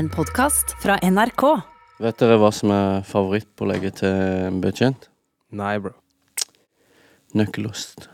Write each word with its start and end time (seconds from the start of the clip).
En 0.00 0.06
podkast 0.08 0.70
fra 0.80 0.94
NRK. 1.04 1.42
Vet 2.00 2.22
dere 2.22 2.38
hva 2.40 2.48
som 2.56 2.70
er 2.72 3.02
favorittpålegget 3.04 3.98
til 4.00 4.14
en 4.46 4.60
betjent? 4.62 5.10
Nei, 5.52 5.74
bro. 5.84 5.92
Nøkkelost. 7.36 8.06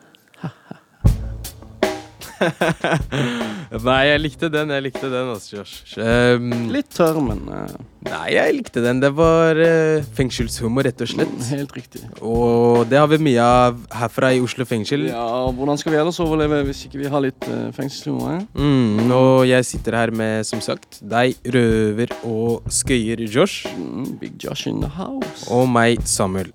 Nei, 3.87 4.01
jeg 4.09 4.23
likte 4.23 4.49
den. 4.53 4.73
Jeg 4.75 4.85
likte 4.85 5.09
den, 5.11 5.31
også, 5.33 5.59
Josh. 5.59 5.97
Um, 5.99 6.51
Litt 6.73 6.91
tørr, 6.95 7.19
men 7.25 7.43
uh... 7.49 7.77
nei, 8.07 8.27
jeg 8.35 8.57
likte 8.59 8.83
den. 8.85 9.01
Det 9.03 9.11
var 9.17 9.59
uh, 9.59 10.05
fengselshumor, 10.17 10.87
rett 10.87 11.03
og 11.05 11.11
slett. 11.11 11.33
helt 11.51 11.75
riktig. 11.77 12.03
Og 12.21 12.85
det 12.91 13.01
har 13.01 13.09
vi 13.11 13.21
mye 13.29 13.47
av 13.47 13.81
herfra 14.01 14.33
i 14.37 14.43
Oslo 14.45 14.67
fengsel. 14.69 15.09
Ja, 15.11 15.25
og 15.47 15.57
Hvordan 15.59 15.81
skal 15.81 15.95
vi 15.95 16.01
ellers 16.03 16.21
overleve 16.23 16.63
hvis 16.69 16.85
ikke 16.89 17.03
vi 17.03 17.11
har 17.13 17.25
litt 17.25 17.49
uh, 17.51 17.71
fengselshumor? 17.77 18.45
Mm, 18.59 19.11
og 19.17 19.47
jeg 19.49 19.69
sitter 19.69 19.99
her 20.03 20.15
med, 20.15 20.47
som 20.49 20.63
sagt, 20.65 21.01
deg, 21.03 21.39
røver 21.57 22.15
og 22.27 22.69
skøyer 22.73 23.27
Josh. 23.27 23.67
Mm, 23.79 24.17
Big 24.21 24.39
Josh 24.43 24.69
in 24.71 24.83
the 24.85 24.93
house. 24.99 25.49
Og 25.53 25.69
meg, 25.71 26.05
Samuel. 26.07 26.53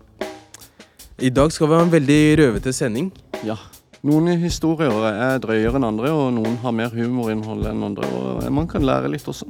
I 1.21 1.29
dag 1.29 1.51
skal 1.53 1.69
vi 1.69 1.77
ha 1.77 1.85
en 1.85 1.93
veldig 1.93 2.21
røvete 2.39 2.73
sending. 2.73 3.11
Ja. 3.45 3.59
Noen 4.01 4.31
historier 4.41 5.03
er 5.11 5.41
drøyere 5.43 5.77
enn 5.77 5.85
andre, 5.85 6.09
og 6.09 6.31
noen 6.33 6.55
har 6.63 6.73
mer 6.73 6.89
humorinnhold 6.95 7.67
enn 7.69 7.83
andre. 7.85 8.07
Og 8.17 8.47
man 8.49 8.69
kan 8.69 8.81
lære 8.81 9.11
litt 9.13 9.27
også. 9.29 9.45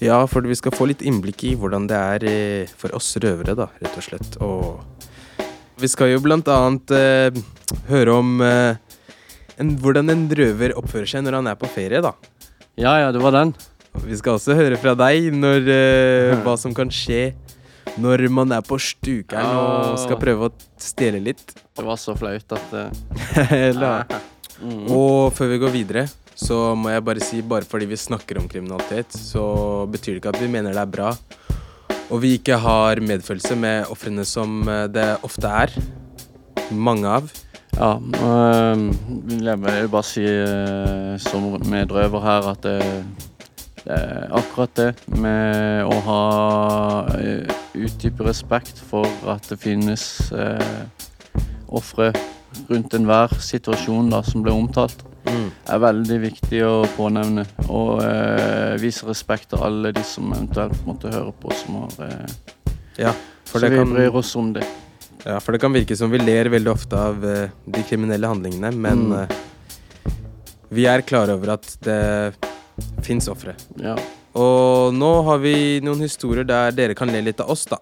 Ja, 0.00 0.22
for 0.24 0.46
vi 0.48 0.56
skal 0.56 0.72
få 0.72 0.86
litt 0.88 1.02
innblikk 1.04 1.44
i 1.44 1.52
hvordan 1.60 1.84
det 1.90 1.98
er 1.98 2.24
eh, 2.24 2.70
for 2.80 2.94
oss 2.96 3.12
røvere, 3.20 3.52
da, 3.58 3.66
rett 3.82 3.98
og 4.00 4.06
slett. 4.06 4.38
Og 4.40 5.44
vi 5.80 5.90
skal 5.92 6.14
jo 6.14 6.22
blant 6.24 6.48
annet 6.48 6.94
eh, 6.96 7.42
høre 7.90 8.14
om 8.16 8.40
eh, 8.44 8.80
en, 9.60 9.74
hvordan 9.76 10.08
en 10.08 10.24
røver 10.40 10.72
oppfører 10.80 11.12
seg 11.12 11.26
når 11.26 11.42
han 11.42 11.52
er 11.52 11.60
på 11.60 11.68
ferie, 11.68 12.00
da. 12.00 12.14
Ja, 12.80 12.96
ja, 13.02 13.12
det 13.12 13.20
var 13.20 13.36
den. 13.36 13.52
Vi 14.06 14.16
skal 14.16 14.38
også 14.38 14.56
høre 14.56 14.80
fra 14.80 14.96
deg 14.96 15.34
når, 15.36 15.68
eh, 15.68 16.34
hva 16.46 16.56
som 16.56 16.72
kan 16.72 16.88
skje 16.88 17.34
når 18.00 18.26
man 18.32 18.52
er 18.56 18.64
på 18.64 18.78
stukeren 18.80 19.46
og 19.60 19.98
skal 20.00 20.18
prøve 20.20 20.48
å 20.48 20.54
stjele 20.80 21.20
litt. 21.22 21.54
Det 21.76 21.84
var 21.86 22.00
så 22.00 22.16
flaut 22.18 22.56
at 22.56 22.74
Eller, 23.68 24.08
mm. 24.60 24.88
Og 24.96 25.30
før 25.36 25.52
vi 25.52 25.60
går 25.62 25.74
videre, 25.74 26.06
så 26.40 26.74
må 26.78 26.92
jeg 26.92 27.04
bare 27.04 27.24
si 27.24 27.42
bare 27.44 27.68
fordi 27.68 27.90
vi 27.90 28.00
snakker 28.00 28.40
om 28.40 28.48
kriminalitet, 28.48 29.12
så 29.16 29.86
betyr 29.90 30.16
det 30.16 30.22
ikke 30.22 30.34
at 30.34 30.40
vi 30.42 30.50
mener 30.52 30.76
det 30.76 30.84
er 30.84 30.94
bra. 30.96 31.12
Og 32.10 32.22
vi 32.24 32.34
ikke 32.38 32.58
har 32.58 33.02
medfølelse 33.04 33.54
med 33.58 33.92
ofrene 33.92 34.24
som 34.26 34.64
eh, 34.68 34.86
det 34.90 35.06
ofte 35.26 35.46
er. 35.46 35.74
Mange 36.70 37.06
av. 37.06 37.30
Ja, 37.76 37.92
øh, 37.98 38.80
jeg 39.30 39.60
vil 39.62 39.90
bare 39.92 40.06
si 40.06 40.24
som 41.22 41.52
medrøver 41.70 42.24
her 42.24 42.48
at 42.50 42.66
det, 42.66 43.04
akkurat 43.88 44.74
det 44.76 44.90
med 45.16 45.84
å 45.88 46.00
ha 46.04 46.22
utdype 47.74 48.26
respekt 48.26 48.78
for 48.90 49.06
at 49.32 49.46
det 49.48 49.56
finnes 49.62 50.04
øh, 50.32 50.82
ofre 51.70 52.10
rundt 52.68 52.94
enhver 52.98 53.32
situasjon 53.40 54.10
da, 54.12 54.22
som 54.26 54.42
ble 54.46 54.52
omtalt, 54.52 55.06
Mm. 55.20 55.50
er 55.68 55.78
veldig 55.78 56.16
viktig 56.22 56.62
å 56.64 56.78
pånevne. 56.96 57.42
Og 57.68 58.00
øh, 58.02 58.78
vise 58.80 59.04
respekt 59.06 59.50
til 59.52 59.60
alle 59.62 59.90
de 59.92 60.00
som 60.02 60.30
eventuelt 60.32 60.80
måtte 60.88 61.10
høre 61.12 61.32
på, 61.36 61.52
som 61.52 61.76
har 61.82 62.22
Ja, 62.98 63.12
Så 63.44 63.60
det 63.60 63.68
vi 63.70 63.76
kan, 63.76 63.92
bryr 63.92 64.16
oss 64.16 64.34
om 64.36 64.52
det. 64.56 64.64
ja, 65.26 65.38
for 65.38 65.52
det 65.52 65.60
kan 65.60 65.72
virke 65.76 65.94
som 65.96 66.10
vi 66.10 66.18
ler 66.18 66.48
veldig 66.48 66.72
ofte 66.72 66.96
av 66.96 67.22
eh, 67.24 67.50
de 67.68 67.82
kriminelle 67.82 68.26
handlingene, 68.26 68.72
men 68.74 69.04
Mm. 69.10 69.12
eh, 69.20 69.28
vi 70.72 70.86
er 70.86 71.02
klar 71.02 71.28
over 71.36 71.52
at 71.52 71.76
det 71.84 72.34
fins 73.06 73.28
ofre. 73.32 73.54
Ja. 73.80 73.96
Og 74.38 74.94
nå 74.94 75.10
har 75.26 75.40
vi 75.42 75.54
noen 75.84 76.04
historier 76.04 76.46
der 76.46 76.70
dere 76.76 76.94
kan 76.98 77.10
le 77.10 77.22
litt 77.26 77.40
av 77.42 77.50
oss, 77.50 77.64
da. 77.70 77.80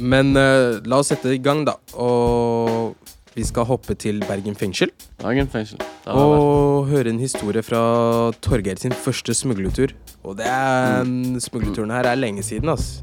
Men 0.00 0.32
eh, 0.38 0.78
la 0.88 1.00
oss 1.02 1.10
sette 1.12 1.32
i 1.34 1.40
gang, 1.42 1.64
da. 1.68 1.74
Og 2.00 2.94
vi 3.36 3.44
skal 3.46 3.66
hoppe 3.68 3.94
til 4.00 4.18
Bergen 4.26 4.56
fengsel. 4.58 4.90
Bergen 5.20 5.50
fengsel. 5.50 5.78
Der 6.06 6.16
har 6.16 6.30
vært. 6.32 6.46
Og 6.46 6.88
høre 6.90 7.12
en 7.12 7.20
historie 7.22 7.62
fra 7.62 7.82
Torgeir 8.42 8.80
sin 8.80 8.94
første 8.96 9.34
smuglertur. 9.36 9.92
Og 10.24 10.38
det 10.40 10.48
er, 10.50 11.04
smuglerturen 11.42 11.92
her 11.94 12.08
er 12.10 12.18
lenge 12.18 12.42
siden, 12.46 12.72
ass. 12.72 13.02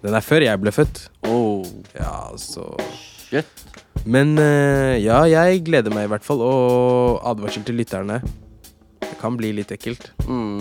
Den 0.00 0.16
er 0.16 0.24
før 0.24 0.44
jeg 0.44 0.60
ble 0.60 0.72
født. 0.72 1.06
Oh, 1.28 1.64
Ja, 1.96 2.30
så 2.40 2.66
shit. 2.96 3.48
Men 4.08 4.32
eh, 4.40 4.96
ja, 5.04 5.22
jeg 5.28 5.64
gleder 5.66 5.92
meg 5.92 6.06
i 6.08 6.12
hvert 6.12 6.24
fall. 6.24 6.40
Og 6.44 7.20
advarsel 7.28 7.64
til 7.68 7.76
lytterne. 7.80 8.20
Det 9.10 9.18
kan 9.20 9.36
bli 9.36 9.52
litt 9.52 9.72
ekkelt. 9.74 10.10
Mm. 10.28 10.60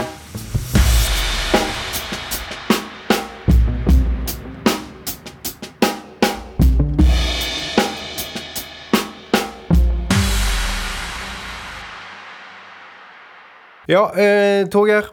Ja, 13.89 14.11
eh, 14.13 14.67
Torgeir. 14.69 15.07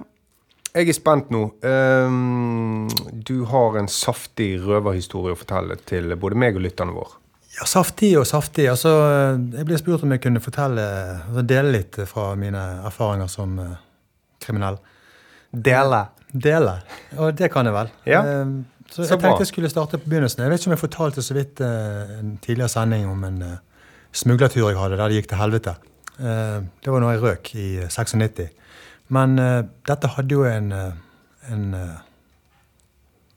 Jeg 0.76 0.90
er 0.92 0.92
spent 0.92 1.30
nå. 1.32 1.46
Um, 1.64 2.88
du 3.24 3.46
har 3.48 3.78
en 3.80 3.88
saftig 3.88 4.50
røverhistorie 4.60 5.32
å 5.32 5.38
fortelle 5.40 5.78
til 5.88 6.12
både 6.20 6.36
meg 6.36 6.58
og 6.58 6.66
lytterne 6.66 6.92
våre. 6.92 7.16
Ja, 7.56 7.64
Saftig 7.64 8.10
og 8.20 8.26
saftig. 8.28 8.66
Altså, 8.68 8.90
jeg 9.56 9.64
ble 9.68 9.78
spurt 9.80 10.02
om 10.04 10.12
jeg 10.12 10.20
kunne 10.26 10.40
fortelle, 10.44 10.82
altså 11.28 11.42
dele 11.48 11.70
litt 11.78 11.96
fra 12.10 12.34
mine 12.36 12.62
erfaringer 12.84 13.30
som 13.32 13.54
eh, 13.62 13.76
kriminell. 14.44 14.76
Dele. 15.52 16.02
Dele. 16.36 16.74
Og 17.16 17.30
det 17.38 17.48
kan 17.54 17.64
jeg 17.70 17.76
vel. 17.78 17.92
Ja, 18.06 18.20
Eh, 18.26 18.50
så 18.92 19.02
jeg 19.02 19.08
så 19.08 19.16
bra. 19.16 19.22
tenkte 19.28 19.42
jeg 19.42 19.48
skulle 19.50 19.68
starte 19.72 19.98
på 19.98 20.06
begynnelsen. 20.12 20.42
Jeg 20.44 20.50
vet 20.52 20.60
ikke 20.60 20.68
om 20.70 20.74
jeg 20.76 20.82
fortalte 20.84 21.22
så 21.24 21.34
vidt 21.34 21.60
eh, 21.64 22.18
en 22.20 22.36
tidligere 22.44 22.68
sending 22.70 23.08
om 23.10 23.24
en 23.26 23.40
smuglertur 24.14 24.68
jeg 24.70 24.76
hadde 24.78 24.96
der 25.00 25.08
det 25.10 25.16
gikk 25.22 25.28
til 25.32 25.40
helvete. 25.40 25.74
Eh, 26.20 26.60
det 26.84 26.92
var 26.92 27.00
når 27.02 27.16
jeg 27.16 27.22
røk 27.24 27.50
i 27.56 27.66
eh, 27.82 27.88
96. 27.90 28.44
Men 29.16 29.38
eh, 29.42 29.62
dette 29.88 30.12
hadde 30.14 30.36
jo 30.36 30.44
en, 30.44 30.70
eh, 30.72 30.92
en 31.52 31.66
eh, 31.74 31.96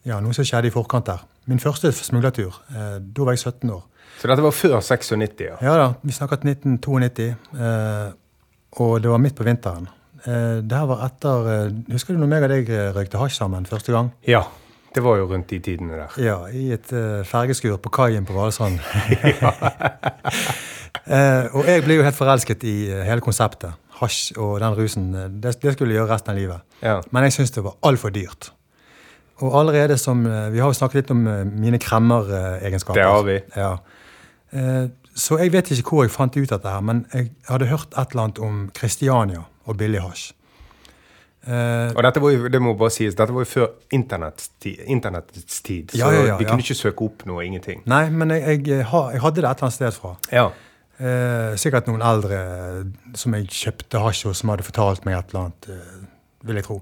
Ja, 0.07 0.19
noe 0.23 0.33
som 0.33 0.45
skjedde 0.47 0.69
i 0.69 0.73
forkant 0.73 1.05
der. 1.09 1.23
Min 1.49 1.59
første 1.59 1.91
smuglertur. 1.91 2.59
eh, 2.75 2.99
da 2.99 3.23
var 3.25 3.33
jeg 3.35 3.39
17 3.47 3.69
år. 3.73 3.83
Så 4.19 4.27
dette 4.27 4.43
var 4.43 4.51
før 4.51 4.79
96, 4.83 5.45
ja. 5.45 5.57
Ja 5.63 5.75
da, 5.79 5.87
vi 6.03 6.11
snakket 6.11 6.43
1992, 6.43 7.29
eh, 7.55 8.07
og 8.83 8.97
det 9.03 9.11
var 9.11 9.21
midt 9.23 9.37
på 9.37 9.45
vinteren. 9.47 9.87
Eh, 10.25 10.59
det 10.59 10.75
her 10.75 10.87
var 10.89 11.05
etter 11.05 11.45
eh, 11.47 11.75
Husker 11.93 12.15
du 12.15 12.19
når 12.19 12.31
meg 12.33 12.43
og 12.43 12.51
deg 12.51 12.71
eh, 12.75 12.89
røykte 12.95 13.21
hasj 13.21 13.37
sammen 13.39 13.67
første 13.69 13.93
gang? 13.95 14.09
Ja, 14.27 14.43
det 14.91 15.03
var 15.05 15.21
jo 15.21 15.29
rundt 15.29 15.47
de 15.53 15.61
tidene 15.63 16.01
der. 16.01 16.17
Ja, 16.19 16.37
i 16.51 16.73
et 16.75 16.91
eh, 16.91 17.21
fergeskur 17.27 17.77
på 17.79 17.91
kaien 17.95 18.27
på 18.27 18.35
Valsand. 18.35 18.81
eh, 21.15 21.45
og 21.55 21.69
jeg 21.69 21.85
ble 21.85 21.99
jo 22.01 22.03
helt 22.03 22.17
forelsket 22.17 22.65
i 22.67 22.75
eh, 22.89 23.05
hele 23.07 23.23
konseptet. 23.23 23.77
Hasj 24.01 24.35
og 24.35 24.57
den 24.59 24.75
rusen. 24.75 25.13
Det, 25.39 25.55
det 25.63 25.75
skulle 25.75 25.93
jeg 25.93 26.01
gjøre 26.01 26.11
resten 26.11 26.33
av 26.33 26.39
livet. 26.41 26.67
Ja. 26.83 26.97
Men 27.15 27.27
jeg 27.27 27.37
syntes 27.37 27.55
det 27.55 27.63
var 27.63 27.79
altfor 27.87 28.11
dyrt. 28.15 28.51
Og 29.39 29.55
allerede 29.55 29.95
som 29.95 30.25
Vi 30.25 30.59
har 30.59 30.67
jo 30.67 30.75
snakket 30.75 30.97
litt 30.99 31.11
om 31.15 31.21
mine 31.63 31.79
kremmeregenskaper. 31.79 32.99
Det 32.99 33.07
har 33.07 33.23
vi. 33.23 33.37
Ja. 33.55 33.77
Eh, 34.53 34.87
Så 35.19 35.35
jeg 35.37 35.51
vet 35.51 35.71
ikke 35.71 35.89
hvor 35.89 36.03
jeg 36.05 36.11
fant 36.13 36.35
ut 36.37 36.49
dette, 36.49 36.69
her, 36.69 36.81
men 36.81 37.05
jeg 37.13 37.31
hadde 37.49 37.65
hørt 37.67 37.91
et 37.97 38.13
eller 38.13 38.23
annet 38.23 38.39
om 38.39 38.59
Kristiania 38.73 39.41
og 39.65 39.77
billig 39.77 39.99
hasj. 39.99 40.29
Uh, 41.47 41.95
Og 41.95 42.03
dette 42.03 42.21
var 42.21 42.31
jo, 42.33 42.47
det 42.51 42.59
må 42.61 42.73
bare 42.77 42.91
sies, 42.91 43.15
dette 43.15 43.33
var 43.33 43.45
jo 43.45 43.47
før 43.47 43.67
internettets 43.95 44.49
tid, 44.59 44.81
internettets 44.91 45.61
tid 45.63 45.91
så 45.91 45.97
Ja, 45.97 46.09
ja, 46.11 46.23
ja, 46.27 46.37
vi 46.37 46.43
ja. 46.43 46.49
kunne 46.49 46.63
ikke 46.63 46.75
søke 46.75 47.05
opp 47.07 47.23
noe, 47.25 47.45
ingenting. 47.47 47.81
Nei, 47.89 48.09
men 48.11 48.31
jeg, 48.35 48.41
jeg, 48.67 48.83
jeg 48.83 49.21
hadde 49.23 49.41
det 49.41 49.47
et 49.47 49.55
eller 49.57 49.67
annet 49.69 49.73
sted 49.77 49.95
fra. 49.95 50.11
Ja. 50.35 50.49
Eh, 50.99 51.53
sikkert 51.55 51.87
noen 51.87 52.03
eldre 52.03 52.39
eh, 52.43 53.13
som 53.15 53.35
jeg 53.37 53.47
kjøpte 53.55 54.01
hasj 54.03 54.25
hos, 54.27 54.41
som 54.43 54.51
hadde 54.51 54.65
fortalt 54.67 55.07
meg 55.07 55.15
et 55.15 55.31
eller 55.31 55.45
annet, 55.47 55.69
uh, 55.71 56.43
vil 56.47 56.59
jeg 56.59 56.67
tro. 56.67 56.81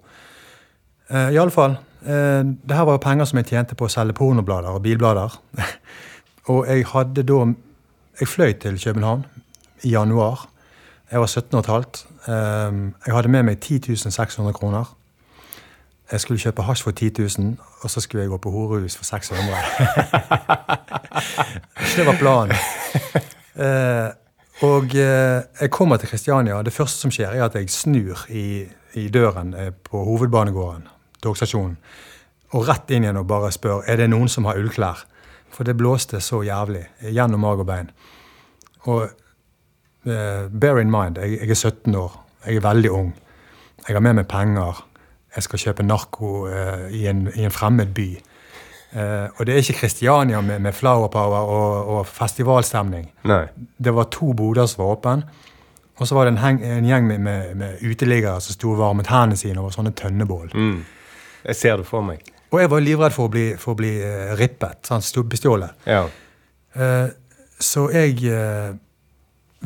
Uh, 1.12 1.30
I 1.30 1.38
alle 1.38 1.54
fall, 1.54 1.78
eh, 2.02 2.42
det 2.42 2.76
her 2.80 2.90
var 2.90 2.98
jo 2.98 3.04
penger 3.06 3.30
som 3.30 3.38
jeg 3.42 3.52
tjente 3.54 3.78
på 3.78 3.86
å 3.86 3.94
selge 3.94 4.18
pornoblader 4.18 4.74
og 4.74 4.82
bilblader. 4.90 5.38
og 6.48 6.68
jeg 6.68 6.86
hadde 6.94 7.24
da 7.24 7.54
Jeg 8.20 8.28
fløy 8.28 8.54
til 8.54 8.82
København 8.84 9.26
i 9.84 9.90
januar. 9.90 10.50
Jeg 11.12 11.20
var 11.20 11.26
17 11.26 11.64
15. 11.64 12.08
Eh, 12.28 12.34
jeg 13.08 13.16
hadde 13.16 13.28
med 13.28 13.44
meg 13.44 13.60
10 13.60 13.96
600 13.96 14.54
kroner. 14.54 14.98
Jeg 16.12 16.20
skulle 16.20 16.40
kjøpe 16.40 16.64
hasj 16.64 16.84
for 16.84 16.92
10 16.92 17.10
000, 17.40 17.58
og 17.82 17.90
så 17.90 18.02
skulle 18.02 18.22
jeg 18.22 18.30
gå 18.30 18.38
på 18.38 18.52
horehus 18.52 18.96
for 18.98 19.06
600. 19.06 19.46
Det 21.98 22.06
var 22.06 22.16
planen. 22.20 22.56
Eh, 23.58 24.10
og 24.62 24.96
eh, 24.96 25.42
jeg 25.62 25.72
kommer 25.72 25.98
til 25.98 26.10
Kristiania. 26.10 26.62
Det 26.62 26.74
første 26.74 27.00
som 27.00 27.12
skjer, 27.12 27.30
er 27.30 27.46
at 27.46 27.56
jeg 27.56 27.70
snur 27.70 28.26
i, 28.30 28.64
i 28.94 29.08
døren 29.10 29.54
eh, 29.54 29.72
på 29.90 30.04
hovedbanegården, 30.04 30.88
togstasjonen, 31.24 31.78
og 32.56 32.68
rett 32.70 32.92
inn 32.94 33.04
igjen 33.04 33.18
og 33.18 33.28
bare 33.28 33.52
spør 33.52 33.82
er 33.90 33.98
det 34.00 34.10
noen 34.10 34.30
som 34.30 34.46
har 34.46 34.62
ullklær. 34.62 35.04
For 35.58 35.66
det 35.66 35.74
blåste 35.78 36.22
så 36.22 36.44
jævlig 36.46 36.84
gjennom 37.02 37.42
mag 37.42 37.64
og 37.64 37.66
bein. 37.66 37.90
Og 38.86 39.08
uh, 40.06 40.44
bear 40.54 40.78
in 40.78 40.92
mind, 40.94 41.18
jeg, 41.18 41.40
jeg 41.42 41.50
er 41.50 41.62
17 41.72 41.96
år. 41.98 42.20
Jeg 42.46 42.60
er 42.60 42.68
veldig 42.68 42.92
ung. 42.94 43.16
Jeg 43.88 43.96
har 43.96 44.04
med 44.06 44.20
meg 44.20 44.28
penger. 44.30 44.84
jeg 45.36 45.44
skal 45.44 45.60
kjøpe 45.60 45.84
narko 45.84 46.48
uh, 46.48 46.86
i, 46.94 47.08
en, 47.08 47.28
i 47.36 47.46
en 47.46 47.52
fremmed 47.52 47.94
by. 47.98 48.08
Uh, 48.94 49.28
og 49.36 49.46
det 49.46 49.54
er 49.54 49.66
ikke 49.66 49.80
Kristiania 49.82 50.42
med, 50.42 50.60
med 50.60 50.74
flower 50.74 51.08
power 51.08 51.50
og, 51.50 51.98
og 51.98 52.08
festivalstemning. 52.08 53.10
Nei. 53.26 53.46
Det 53.78 53.96
var 53.96 54.12
to 54.14 54.34
boder 54.34 54.66
som 54.66 54.86
var 54.86 54.94
åpne. 54.94 55.28
Og 55.98 56.08
så 56.08 56.16
var 56.16 56.26
det 56.26 56.36
en, 56.36 56.42
heng, 56.44 56.62
en 56.62 56.86
gjeng 56.86 57.08
med, 57.08 57.20
med, 57.20 57.56
med 57.56 57.82
uteliggere 57.82 58.38
som 58.42 58.54
sto 58.54 58.76
og 58.76 58.82
varmet 58.84 59.10
hendene 59.10 59.38
sine 59.40 59.60
over 59.62 59.74
sånne 59.74 59.96
tønnebål. 59.98 60.52
Mm. 60.54 60.82
Jeg 61.48 61.56
ser 61.58 61.82
det 61.82 61.88
for 61.90 62.06
meg. 62.06 62.22
Og 62.54 62.62
jeg 62.62 62.72
var 62.72 62.84
livredd 62.84 63.16
for 63.16 63.28
å 63.28 63.32
bli, 63.32 63.48
for 63.60 63.74
å 63.74 63.80
bli 63.80 63.94
eh, 64.00 64.32
rippet, 64.40 64.88
sånn, 64.88 65.04
bestjålet. 65.28 65.88
Ja. 65.90 66.06
Uh, 66.78 67.10
så 67.60 67.88
jeg 67.90 68.22
uh, 68.30 68.76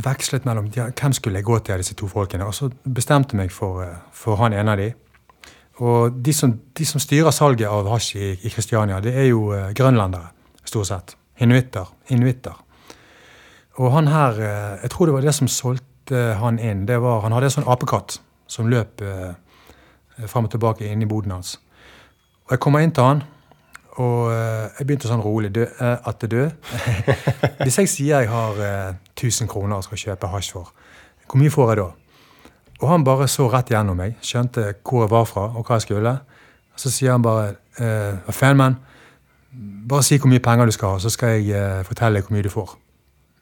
vekslet 0.01 0.48
mellom 0.48 0.69
ja, 0.74 0.88
hvem 0.95 1.13
skulle 1.13 1.42
jeg 1.42 1.48
gå 1.50 1.60
til 1.60 1.75
av 1.75 1.83
disse 1.83 1.98
to 2.00 2.10
folkene. 2.10 2.48
Og 2.48 2.56
så 2.56 2.72
bestemte 2.83 3.36
jeg 3.36 3.44
meg 3.44 3.54
for, 3.54 3.83
for 4.16 4.39
han 4.42 4.56
ene 4.57 4.74
av 4.74 4.81
de. 4.81 4.89
Og 5.81 6.18
de 6.24 6.33
som, 6.33 6.54
de 6.78 6.88
som 6.88 7.01
styrer 7.01 7.33
salget 7.36 7.69
av 7.69 7.89
hasj 7.92 8.12
i, 8.18 8.31
i 8.48 8.54
Kristiania, 8.54 9.01
det 9.04 9.13
er 9.13 9.30
jo 9.30 9.51
uh, 9.51 9.69
grønlendere, 9.78 10.31
stort 10.66 10.89
sett. 10.89 11.16
Inuitter. 11.42 11.89
Inuitter. 12.13 12.57
Og 13.81 13.94
han 13.94 14.10
her, 14.12 14.38
jeg 14.83 14.92
tror 14.94 15.07
det 15.07 15.13
var 15.16 15.24
det 15.25 15.33
som 15.33 15.48
solgte 15.50 16.19
han 16.38 16.57
inn. 16.60 16.83
det 16.86 16.98
var, 17.01 17.22
Han 17.24 17.33
hadde 17.33 17.48
en 17.48 17.54
sånn 17.56 17.69
apekatt 17.72 18.18
som 18.51 18.68
løp 18.69 19.01
fram 20.28 20.45
og 20.45 20.51
tilbake 20.51 20.86
inn 20.86 21.01
i 21.01 21.07
boden 21.10 21.31
hans. 21.33 21.56
Og 22.51 22.57
jeg 22.57 22.59
kommer 22.59 22.83
inn 22.83 22.92
til 22.92 23.06
han, 23.07 23.21
og 24.01 24.31
eh, 24.33 24.68
jeg 24.80 24.88
begynte 24.89 25.07
sånn 25.07 25.21
rolig 25.24 25.53
dø, 25.56 25.63
eh, 25.63 25.98
at 26.09 26.19
det 26.19 26.30
død. 26.33 26.51
Hvis 27.63 27.77
jeg 27.80 27.88
sier 27.92 28.19
jeg 28.25 28.30
har 28.31 28.59
eh, 28.59 28.94
1000 29.15 29.48
kroner 29.51 29.80
og 29.80 29.86
skal 29.88 30.01
kjøpe 30.01 30.27
hasj 30.33 30.51
for, 30.57 30.74
hvor 31.31 31.39
mye 31.39 31.51
får 31.53 31.71
jeg 31.71 31.80
da? 31.80 31.88
Og 32.81 32.89
han 32.89 33.06
bare 33.07 33.27
så 33.31 33.45
rett 33.53 33.71
gjennom 33.71 33.95
meg, 34.01 34.18
skjønte 34.25 34.65
hvor 34.83 35.06
jeg 35.06 35.12
var 35.13 35.27
fra 35.30 35.45
og 35.53 35.63
hva 35.63 35.77
jeg 35.80 35.86
skulle. 35.86 36.15
Så 36.75 36.92
sier 36.92 37.13
han 37.15 37.24
bare 37.24 37.53
eh, 37.80 38.19
Hva 38.25 38.33
faen, 38.36 38.57
mann? 38.59 38.75
Bare 39.88 40.04
si 40.04 40.18
hvor 40.19 40.31
mye 40.31 40.44
penger 40.44 40.68
du 40.68 40.75
skal 40.75 40.95
ha, 40.95 41.00
så 41.04 41.12
skal 41.13 41.38
jeg 41.38 41.51
eh, 41.56 41.81
fortelle 41.88 42.19
deg 42.19 42.27
hvor 42.27 42.36
mye 42.36 42.47
du 42.47 42.51
får. 42.51 42.75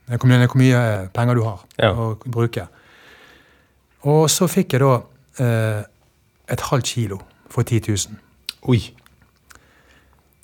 Eh, 0.09 0.17
Hvor 0.17 0.29
mye, 0.29 0.45
hvor 0.49 0.61
mye 0.61 0.79
eh, 0.85 1.07
penger 1.17 1.39
du 1.39 1.43
har 1.47 1.65
Ja. 1.81 1.91
å 1.97 2.11
bruke. 2.25 2.67
Og 4.05 4.29
så 4.29 4.47
fikk 4.49 4.73
jeg 4.77 4.81
da 4.85 4.93
eh, 5.45 5.81
et 6.49 6.61
halvt 6.69 6.85
kilo 6.93 7.21
for 7.49 7.63
10 7.63 7.81
000. 7.89 8.17
Oi. 8.67 8.79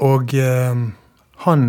Og 0.06 0.34
eh, 0.40 0.86
han 1.46 1.66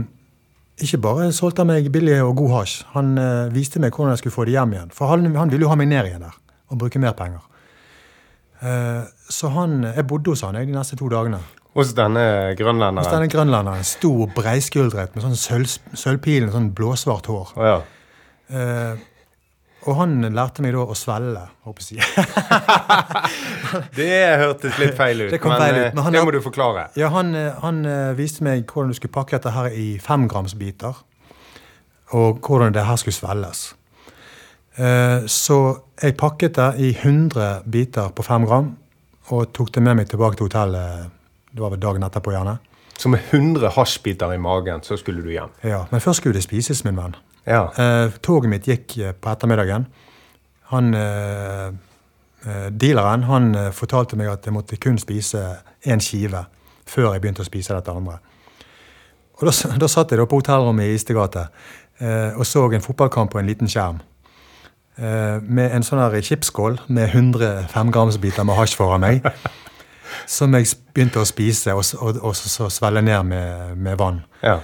ikke 0.76 0.98
bare 1.00 1.32
solgte 1.32 1.64
han 1.64 1.70
meg 1.70 1.88
billig 1.93 2.19
og 2.22 2.37
god 2.37 2.52
hasj, 2.58 2.81
han 2.93 3.14
eh, 3.19 3.52
viste 3.54 3.81
meg 3.81 3.94
hvordan 3.96 4.12
jeg 4.12 4.25
skulle 4.25 4.34
få 4.37 4.44
det 4.44 4.56
hjem 4.58 4.75
igjen. 4.76 4.90
For 4.94 5.08
han, 5.10 5.25
han 5.37 5.52
ville 5.52 5.64
jo 5.64 5.70
ha 5.72 5.78
meg 5.81 5.88
ned 5.88 6.10
igjen 6.10 6.26
der 6.26 6.37
og 6.66 6.81
bruke 6.81 6.98
mer 6.98 7.14
penger. 7.16 7.44
Eh, 8.60 9.04
så 9.31 9.48
han, 9.54 9.82
jeg 9.88 10.06
bodde 10.10 10.34
hos 10.34 10.43
han 10.46 10.58
jeg, 10.58 10.69
de 10.69 10.76
neste 10.76 10.98
to 10.98 11.08
dagene. 11.12 11.40
Hos 11.76 11.93
denne 11.96 12.22
Hos 12.25 12.58
grønlenderen. 12.58 13.12
denne 13.12 13.28
grønlenderen. 13.28 13.84
stor, 13.84 14.31
breiskuldret 14.34 15.14
med 15.14 15.26
sånn 15.26 15.37
sølv, 15.37 15.75
sølvpilen, 15.92 16.50
sånn 16.54 16.70
blåsvart 16.76 17.28
hår. 17.28 17.52
Oh, 17.56 17.66
ja. 17.69 17.76
Og 19.87 19.94
han 20.00 20.19
lærte 20.35 20.62
meg 20.65 20.75
da 20.75 20.83
å 20.83 20.94
svelle, 20.99 21.44
håper 21.67 21.85
jeg. 21.94 22.03
Det 23.99 24.11
hørtes 24.41 24.79
litt 24.83 24.97
feil 24.99 25.27
ut, 25.27 25.31
Det 25.31 25.38
kom 25.43 25.53
men, 25.55 25.62
feil 25.62 25.77
ut, 25.79 25.83
eh, 25.85 25.94
men 25.94 26.06
han 26.06 26.17
det 26.17 26.23
må 26.27 26.35
du 26.35 26.41
forklare. 26.43 26.88
Ja, 26.99 27.11
han, 27.15 27.35
eh, 27.38 27.53
han 27.62 27.85
eh, 27.87 28.15
viste 28.19 28.43
meg 28.47 28.65
hvordan 28.67 28.91
du 28.91 28.99
skulle 28.99 29.15
pakke 29.15 29.37
dette 29.38 29.55
her 29.55 29.71
i 29.71 29.87
femgramsbiter. 30.03 31.03
Og 32.19 32.43
hvordan 32.43 32.75
det 32.75 32.87
her 32.87 32.99
skulle 33.03 33.17
svelles. 33.17 33.69
Så 35.33 35.56
jeg 36.03 36.15
pakket 36.21 36.59
det 36.59 36.67
i 36.85 36.91
100 36.93 37.65
biter 37.73 38.11
på 38.12 38.23
fem 38.23 38.44
gram 38.47 38.69
og 39.33 39.49
tok 39.56 39.73
det 39.73 39.83
med 39.83 39.97
meg 39.99 40.11
tilbake 40.11 40.37
til 40.37 40.47
hotellet. 40.47 41.09
Det 41.50 41.65
var 41.65 41.73
vel 41.73 41.81
dagen 41.83 42.05
etterpå, 42.06 42.35
gjerne. 42.35 42.59
Så 42.96 43.08
med 43.12 43.20
100 43.31 43.69
hasjbiter 43.76 44.32
i 44.32 44.38
magen, 44.40 44.82
så 44.82 44.96
skulle 44.96 45.22
du 45.22 45.31
hjem. 45.31 45.52
Ja, 45.64 45.84
Men 45.90 46.00
først 46.00 46.22
skulle 46.22 46.34
det 46.34 46.43
spises, 46.46 46.84
min 46.84 46.96
venn. 46.96 47.16
Ja. 47.46 47.66
Eh, 47.78 48.12
toget 48.22 48.50
mitt 48.50 48.66
gikk 48.66 48.96
eh, 48.98 49.12
på 49.12 49.31
ettermiddagen. 49.31 49.87
Han, 50.72 50.94
eh, 50.94 51.66
eh, 52.46 52.69
dealeren 52.70 53.22
han 53.28 53.54
eh, 53.54 53.70
fortalte 53.72 54.16
meg 54.16 54.32
at 54.32 54.46
jeg 54.46 54.54
måtte 54.56 54.76
kun 54.82 54.98
spise 54.98 55.44
én 55.87 56.02
skive 56.02 56.46
før 56.87 57.12
jeg 57.12 57.22
begynte 57.22 57.44
å 57.44 57.48
spise 57.48 57.75
dette 57.76 57.93
andre. 57.93 58.19
Og 59.37 59.46
Da, 59.46 59.52
da 59.82 59.88
satt 59.88 60.10
jeg 60.10 60.19
da 60.19 60.26
på 60.26 60.40
hotellrommet 60.40 60.88
i 60.88 60.96
Istegate 60.96 61.49
eh, 62.00 62.32
og 62.34 62.46
så 62.46 62.66
en 62.72 62.82
fotballkamp 62.84 63.31
på 63.32 63.38
en 63.38 63.46
liten 63.46 63.69
skjerm. 63.70 64.00
Eh, 64.96 65.38
med 65.42 65.75
en 65.76 65.84
sånn 65.84 66.00
chipskål 66.22 66.81
med 66.88 67.12
100 67.12 67.69
femgramsbiter 67.69 68.44
med 68.49 68.56
hasj 68.56 68.76
foran 68.78 69.04
meg. 69.04 69.22
som 70.26 70.55
jeg 70.55 70.67
begynte 70.94 71.20
å 71.23 71.26
spise 71.29 71.75
og, 71.75 71.85
og, 72.00 72.20
og 72.23 72.37
så, 72.37 72.69
svelle 72.70 73.03
ned 73.03 73.23
med, 73.25 73.76
med 73.79 73.99
vann. 73.99 74.23
ja. 74.43 74.58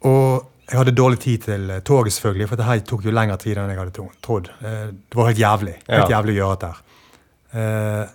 Og 0.00 0.46
jeg 0.70 0.78
hadde 0.78 0.92
dårlig 0.96 1.18
tid 1.20 1.42
til 1.44 1.70
eh, 1.70 1.80
toget, 1.84 2.12
selvfølgelig, 2.14 2.46
for 2.48 2.56
det 2.56 2.64
her 2.64 2.78
tok 2.86 3.02
jo 3.04 3.10
lengre 3.12 3.36
tid 3.42 3.58
enn 3.58 3.68
jeg 3.72 3.78
hadde 3.80 4.04
trodd. 4.22 4.48
Eh, 4.62 4.86
Det 5.10 5.18
var 5.18 5.26
helt 5.28 5.38
jævlig. 5.42 5.74
Helt 5.88 6.08
Ja. 6.08 6.16
jævlig 6.16 6.36
å 6.36 6.38
gjøre 6.38 6.56
dette. 6.56 6.70
her. 7.52 8.00
Eh, 8.02 8.08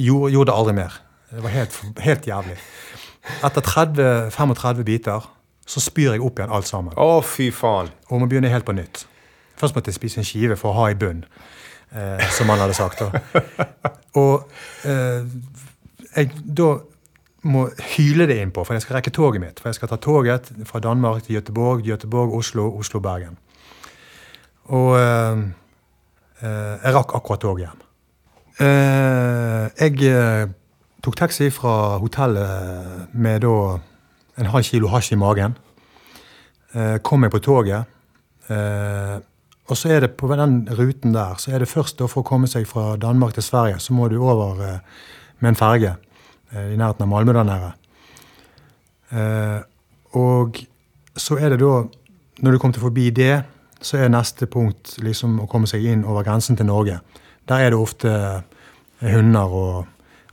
Gjorde, 0.00 0.32
gjorde 0.32 0.50
det 0.50 0.56
aldri 0.58 0.74
mer. 0.74 0.92
Det 1.30 1.42
var 1.44 1.50
helt, 1.50 1.74
helt 2.00 2.26
jævlig. 2.26 2.56
Etter 3.44 3.60
30-35 3.60 4.82
biter 4.88 5.26
så 5.68 5.80
spyr 5.84 6.14
jeg 6.16 6.22
opp 6.24 6.38
igjen 6.40 6.50
alt 6.56 6.66
sammen. 6.66 6.94
Å, 6.96 7.20
fy 7.22 7.50
faen. 7.52 7.90
Og 8.10 8.20
må 8.22 8.26
begynne 8.30 8.48
helt 8.48 8.64
på 8.64 8.72
nytt. 8.72 9.04
Først 9.60 9.76
måtte 9.76 9.92
jeg 9.92 9.98
spise 9.98 10.18
en 10.22 10.24
skive 10.28 10.56
for 10.56 10.72
å 10.72 10.78
ha 10.80 10.86
i 10.90 10.96
bunn, 10.98 11.24
eh, 11.92 12.24
som 12.32 12.48
han 12.48 12.58
hadde 12.64 12.74
sagt. 12.74 13.02
Og 14.18 14.88
eh, 14.88 15.24
jeg 16.16 16.32
da 16.58 16.72
må 17.48 17.68
hyle 17.94 18.26
det 18.28 18.38
innpå, 18.42 18.64
for 18.66 18.74
jeg 18.74 18.84
skal 18.84 18.98
rekke 18.98 19.14
toget 19.14 19.42
mitt. 19.42 19.60
For 19.60 19.70
jeg 19.70 19.78
skal 19.78 19.92
ta 19.92 19.98
toget 20.02 20.50
fra 20.68 20.82
Danmark 20.82 21.22
til 21.24 21.38
Gøteborg, 21.38 21.84
Gøteborg, 21.86 22.34
Oslo, 22.34 22.68
Oslo, 22.78 23.00
Bergen. 23.00 23.38
Og 24.74 24.96
eh, 24.98 25.44
eh, 26.42 26.74
jeg 26.82 26.96
rakk 26.96 27.14
akkurat 27.16 27.44
toget 27.44 27.68
hjem. 27.68 27.84
Eh, 28.58 29.68
jeg 29.78 30.10
eh, 30.10 30.48
tok 31.04 31.16
taxi 31.16 31.50
fra 31.54 31.98
hotellet 32.02 33.14
med 33.14 33.46
da 33.46 33.54
en 34.38 34.50
halv 34.52 34.66
kilo 34.66 34.90
hasj 34.92 35.14
i 35.14 35.20
magen. 35.20 35.56
Eh, 36.74 36.98
kom 37.06 37.22
meg 37.22 37.32
på 37.32 37.42
toget. 37.42 37.86
Eh, 38.50 39.16
og 39.68 39.76
så 39.76 39.90
er 39.92 40.00
det 40.00 40.14
på 40.16 40.28
den 40.32 40.62
ruten 40.78 41.12
der, 41.12 41.36
så 41.36 41.52
er 41.52 41.60
det 41.60 41.68
først 41.68 41.98
da 42.00 42.08
for 42.08 42.24
å 42.24 42.26
komme 42.26 42.48
seg 42.48 42.64
fra 42.68 42.96
Danmark 43.00 43.34
til 43.36 43.44
Sverige, 43.44 43.80
så 43.84 43.92
må 43.92 44.08
du 44.08 44.16
over 44.16 44.62
eh, 44.64 44.78
med 45.44 45.52
en 45.52 45.58
ferge 45.58 45.90
eh, 46.52 46.72
i 46.72 46.78
nærheten 46.80 47.04
av 47.04 47.10
Malmö 47.10 47.34
der 47.36 47.48
nede. 47.48 47.72
Eh, 49.12 49.58
og 50.16 50.60
så 51.18 51.36
er 51.36 51.52
det 51.52 51.60
da, 51.60 51.82
når 52.40 52.54
du 52.54 52.58
kommer 52.58 52.78
til 52.78 52.86
forbi 52.86 53.10
det, 53.12 53.34
så 53.84 54.00
er 54.00 54.08
neste 54.10 54.48
punkt 54.50 54.96
liksom 55.04 55.36
å 55.44 55.48
komme 55.50 55.68
seg 55.68 55.84
inn 55.84 56.06
over 56.08 56.24
grensen 56.26 56.56
til 56.56 56.66
Norge. 56.70 56.96
Der 57.48 57.66
er 57.66 57.74
det 57.74 57.78
ofte 57.78 58.12
hunder 59.04 59.52
og, 59.54 59.76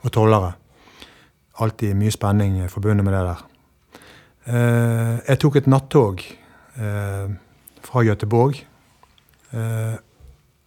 og 0.02 0.14
tollere. 0.16 0.54
Alltid 1.60 1.94
mye 2.00 2.14
spenning 2.14 2.56
forbundet 2.72 3.06
med 3.06 3.14
det 3.14 3.26
der. 3.28 3.44
Jeg 5.30 5.40
tok 5.42 5.60
et 5.60 5.70
nattog 5.70 6.24
fra 7.86 8.04
Göteborg. 8.04 8.60
Eh, 9.56 9.96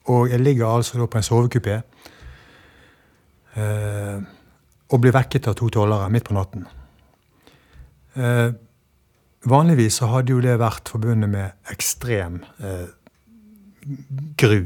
og 0.09 0.30
jeg 0.30 0.40
ligger 0.40 0.66
altså 0.66 1.07
på 1.07 1.21
en 1.21 1.26
sovekupé. 1.26 1.80
Eh, 3.59 4.18
og 4.88 5.00
blir 5.02 5.12
vekket 5.12 5.50
av 5.50 5.57
to 5.59 5.68
tollere 5.73 6.09
midt 6.12 6.28
på 6.28 6.37
natten. 6.37 6.64
Eh, 8.16 8.50
vanligvis 9.49 10.00
så 10.00 10.09
hadde 10.14 10.33
jo 10.33 10.40
det 10.42 10.57
vært 10.61 10.88
forbundet 10.88 11.30
med 11.30 11.73
ekstrem 11.73 12.40
eh, 12.64 12.87
gru 14.40 14.62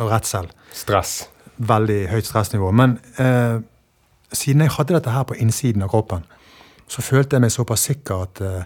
og 0.00 0.08
redsel 0.08 0.48
Stress. 0.72 1.28
veldig 1.58 2.06
høyt 2.08 2.26
stressnivå. 2.26 2.70
Men 2.72 2.96
eh, 3.20 3.60
siden 4.32 4.64
jeg 4.64 4.74
hadde 4.78 4.96
dette 4.96 5.12
her 5.12 5.28
på 5.28 5.36
innsiden 5.36 5.84
av 5.84 5.92
kroppen, 5.92 6.24
så 6.88 7.04
følte 7.04 7.36
jeg 7.36 7.44
meg 7.44 7.52
såpass 7.52 7.84
sikker 7.90 8.24
at 8.26 8.42
eh, 8.44 8.64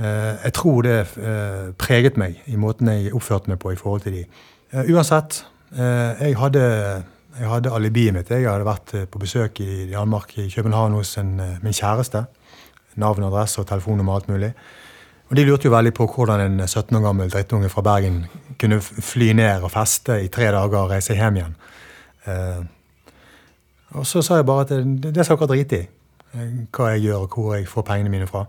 jeg 0.00 0.52
tror 0.56 0.82
det 0.86 0.98
eh, 1.20 1.70
preget 1.78 2.16
meg 2.20 2.38
i 2.48 2.56
måten 2.56 2.88
jeg 2.88 3.14
oppførte 3.14 3.50
meg 3.52 3.58
på 3.60 3.72
i 3.74 3.76
forhold 3.78 4.00
til 4.06 4.14
de. 4.18 4.24
Eh, 4.72 4.88
uansett, 4.94 5.42
eh, 5.74 6.22
jeg, 6.24 6.36
hadde, 6.40 6.62
jeg 7.38 7.48
hadde 7.50 7.72
alibiet 7.76 8.14
mitt. 8.16 8.30
Jeg 8.30 8.48
hadde 8.48 8.64
vært 8.68 8.94
eh, 8.96 9.04
på 9.10 9.20
besøk 9.20 9.60
i 9.60 9.90
Danmark, 9.90 10.32
i 10.38 10.48
København 10.54 10.96
hos 10.96 11.16
en, 11.20 11.34
eh, 11.40 11.56
min 11.62 11.76
kjæreste. 11.76 12.24
Navn, 12.96 13.24
adresse 13.28 13.60
og 13.60 13.68
telefonnummer 13.68 14.12
og 14.12 14.22
alt 14.22 14.28
mulig. 14.32 14.52
Og 15.30 15.36
de 15.36 15.44
lurte 15.46 15.68
jo 15.68 15.74
veldig 15.74 15.92
på 15.94 16.08
hvordan 16.10 16.40
en 16.42 16.64
17 16.66 16.96
år 16.96 17.04
gammel 17.04 17.28
drittunge 17.30 17.68
fra 17.70 17.84
Bergen 17.86 18.24
kunne 18.58 18.80
fly 18.82 19.28
ned 19.38 19.62
og 19.62 19.70
feste 19.70 20.16
i 20.24 20.28
tre 20.28 20.48
dager 20.50 20.80
og 20.80 20.90
reise 20.90 21.14
hjem 21.14 21.36
igjen. 21.38 21.54
Eh, 22.26 22.62
og 23.98 24.06
så 24.06 24.22
sa 24.22 24.40
jeg 24.40 24.46
bare 24.46 24.64
at 24.66 24.72
det, 24.74 25.12
det 25.14 25.24
skal 25.26 25.38
dere 25.38 25.52
drite 25.54 25.78
i. 25.82 25.86
eh, 26.34 26.50
Hva 26.74 26.92
jeg 26.94 27.04
gjør 27.08 27.26
og 27.28 27.36
hvor 27.36 27.54
jeg 27.56 27.68
får 27.68 27.86
pengene 27.92 28.10
mine 28.10 28.26
fra. 28.30 28.46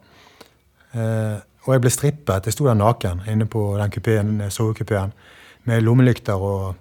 Eh, 0.93 1.37
og 1.65 1.73
jeg 1.75 1.83
ble 1.83 1.91
strippet. 1.93 2.47
Jeg 2.47 2.55
sto 2.55 2.65
der 2.67 2.77
naken 2.77 3.21
inne 3.29 3.45
på 3.49 3.77
den 3.77 3.91
kupeen, 3.93 4.41
sovekupeen 4.51 5.13
med 5.69 5.83
lommelykter 5.85 6.41
og 6.41 6.73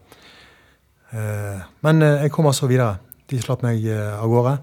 eh, 1.12 1.60
Men 1.84 2.02
eh, 2.02 2.22
jeg 2.24 2.32
kom 2.32 2.48
altså 2.48 2.66
videre 2.70 2.96
De 3.28 3.40
slapp 3.42 3.62
meg 3.62 3.84
eh, 3.84 4.16
av 4.16 4.28
gårde. 4.32 4.56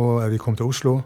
Og 0.00 0.30
vi 0.32 0.38
kom 0.40 0.56
til 0.56 0.68
Oslo. 0.68 1.00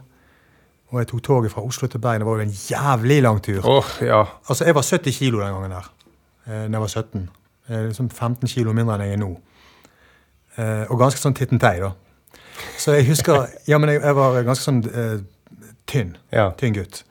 Og 0.92 1.00
jeg 1.00 1.08
tok 1.10 1.22
toget 1.22 1.52
fra 1.52 1.64
Oslo 1.66 1.88
til 1.90 2.00
Bergen. 2.00 2.20
Det 2.22 2.26
var 2.28 2.36
jo 2.38 2.46
en 2.46 2.58
jævlig 2.70 3.22
lang 3.22 3.40
tur. 3.42 3.62
Oh, 3.66 3.88
ja. 4.00 4.20
Altså, 4.48 4.64
jeg 4.64 4.74
var 4.74 4.82
70 4.82 5.12
kilo 5.18 5.40
den 5.40 5.54
gangen 5.54 5.70
der. 5.74 5.88
Eh, 6.46 6.66
da 6.66 6.76
jeg 6.76 6.80
var 6.80 6.92
17. 6.92 7.28
Eh, 7.68 7.86
liksom 7.88 8.10
15 8.10 8.48
kilo 8.48 8.72
mindre 8.72 8.94
enn 8.94 9.06
jeg 9.08 9.16
er 9.16 9.22
nå. 9.22 9.30
Eh, 10.56 10.84
og 10.90 11.00
ganske 11.00 11.20
sånn 11.20 11.34
tittentei, 11.36 11.78
da. 11.82 11.90
Så 12.78 12.94
jeg 12.96 13.08
husker 13.10 13.48
Ja, 13.68 13.78
men 13.78 13.90
jeg, 13.90 14.00
jeg 14.04 14.16
var 14.16 14.38
ganske 14.46 14.64
sånn 14.64 14.84
eh, 14.86 15.18
tynn. 15.90 16.14
Ja. 16.32 16.50
Tynn 16.60 16.76
gutt. 16.76 17.02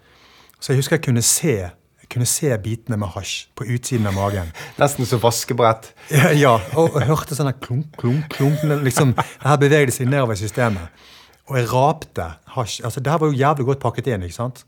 Så 0.65 0.74
jeg 0.74 0.81
husker 0.81 0.98
jeg 0.98 1.05
kunne 1.05 1.22
se 1.22 1.57
jeg 2.05 2.10
kunne 2.10 2.25
se 2.29 2.50
bitene 2.62 2.98
med 3.01 3.10
hasj 3.13 3.48
på 3.57 3.65
utsiden 3.75 4.05
av 4.10 4.15
magen. 4.17 4.50
Nesten 4.81 5.05
som 5.10 5.22
vaskebrett. 5.22 5.91
Ja, 6.13 6.31
ja 6.34 6.53
og, 6.77 6.95
og 6.95 7.05
hørte 7.05 7.38
sånn 7.38 7.51
klunk, 7.62 7.91
klunk, 8.01 8.27
klunk. 8.34 8.62
Liksom, 8.86 9.13
Her 9.17 9.51
her 9.51 9.60
bevegde 9.62 9.93
seg 9.93 10.10
nedover 10.10 10.38
i 10.38 10.41
systemet. 10.41 11.05
Og 11.50 11.57
jeg 11.60 11.69
rapte 11.69 12.27
hasj. 12.55 12.79
Altså, 12.86 13.01
det 13.01 13.13
her 13.13 13.22
var 13.22 13.29
jo 13.29 13.38
jævlig 13.38 13.65
godt 13.69 13.81
pakket 13.81 14.10
inn, 14.13 14.25
ikke 14.25 14.38
sant? 14.38 14.63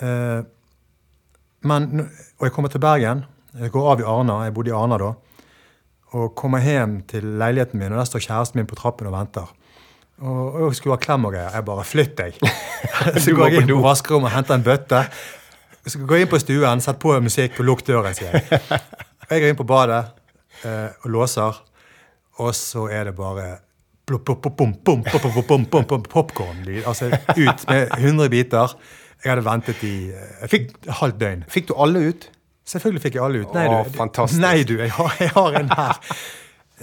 Uh, 0.00 0.44
men, 1.68 2.06
og 2.40 2.48
jeg 2.48 2.56
kommer 2.56 2.72
til 2.72 2.84
Bergen. 2.84 3.24
Jeg 3.60 3.72
går 3.72 3.90
av 3.94 4.04
i 4.04 4.08
Arna. 4.12 4.38
Jeg 4.46 4.56
bodde 4.56 4.72
i 4.72 4.76
Arna 4.76 5.00
da. 5.00 5.10
Og 6.16 6.36
kommer 6.36 6.64
hjem 6.64 7.00
til 7.08 7.34
leiligheten 7.40 7.80
min, 7.80 7.92
og 7.92 8.00
der 8.00 8.08
står 8.08 8.24
kjæresten 8.28 8.60
min 8.60 8.68
på 8.68 8.80
trappen 8.80 9.08
og 9.08 9.16
venter. 9.16 9.52
Og, 10.20 10.42
og 10.54 10.66
jeg 10.68 10.78
skulle 10.78 10.96
ha 10.98 11.02
klem 11.02 11.24
og 11.26 11.34
greier. 11.34 11.54
Jeg 11.56 11.66
bare 11.66 11.84
Flytt 11.86 12.16
deg! 12.18 12.36
Så 13.24 13.34
går 13.34 13.48
jeg 13.48 13.62
inn 13.62 13.70
på 13.72 13.82
vaskerommet 13.82 14.30
og 14.30 14.36
henter 14.36 14.58
en 14.58 14.66
bøtte. 14.66 15.02
Så 15.86 15.98
går 15.98 16.20
jeg 16.20 16.26
inn 16.26 16.30
på 16.30 16.40
stuen, 16.42 16.82
setter 16.84 17.00
på 17.02 17.16
musikk 17.24 17.58
og 17.62 17.66
lukk 17.66 17.84
døren, 17.88 18.14
sier 18.14 18.36
jeg. 18.36 18.60
Og 18.62 19.30
jeg 19.34 19.42
går 19.42 19.50
inn 19.50 19.58
på 19.58 19.66
badet 19.66 20.02
eh, 20.68 20.90
og 21.02 21.08
låser, 21.10 21.58
og 22.42 22.52
så 22.54 22.86
er 22.92 23.10
det 23.10 23.16
bare 23.18 23.48
plopp, 24.06 24.24
plopp, 24.28 24.42
plopp, 24.44 24.56
bom, 24.60 24.74
bom, 24.84 25.02
pop, 25.06 25.24
pop, 25.24 25.40
bom, 25.48 25.64
bom, 25.72 25.88
bom, 25.90 26.04
popcorn-lyd. 26.12 26.84
Altså 26.86 27.10
ut 27.10 27.66
med 27.68 27.96
100 27.98 28.30
biter. 28.30 28.76
Jeg 29.22 29.30
hadde 29.30 29.44
ventet 29.46 29.82
i 29.86 29.96
eh, 30.10 30.30
jeg 30.44 30.54
fikk 30.54 30.70
halvt 31.00 31.20
døgn. 31.20 31.44
Fikk 31.50 31.68
du 31.70 31.74
alle 31.82 32.06
ut? 32.10 32.30
Selvfølgelig 32.68 33.02
fikk 33.02 33.18
jeg 33.18 33.24
alle 33.26 33.42
ut. 33.42 33.54
Nei, 33.54 33.66
du, 33.66 33.92
fantastisk. 33.96 34.42
Nei, 34.42 34.62
du, 34.66 34.76
jeg 34.78 34.94
har, 34.94 35.14
jeg 35.18 35.34
har 35.34 35.58
en 35.58 35.70
her. 35.74 36.00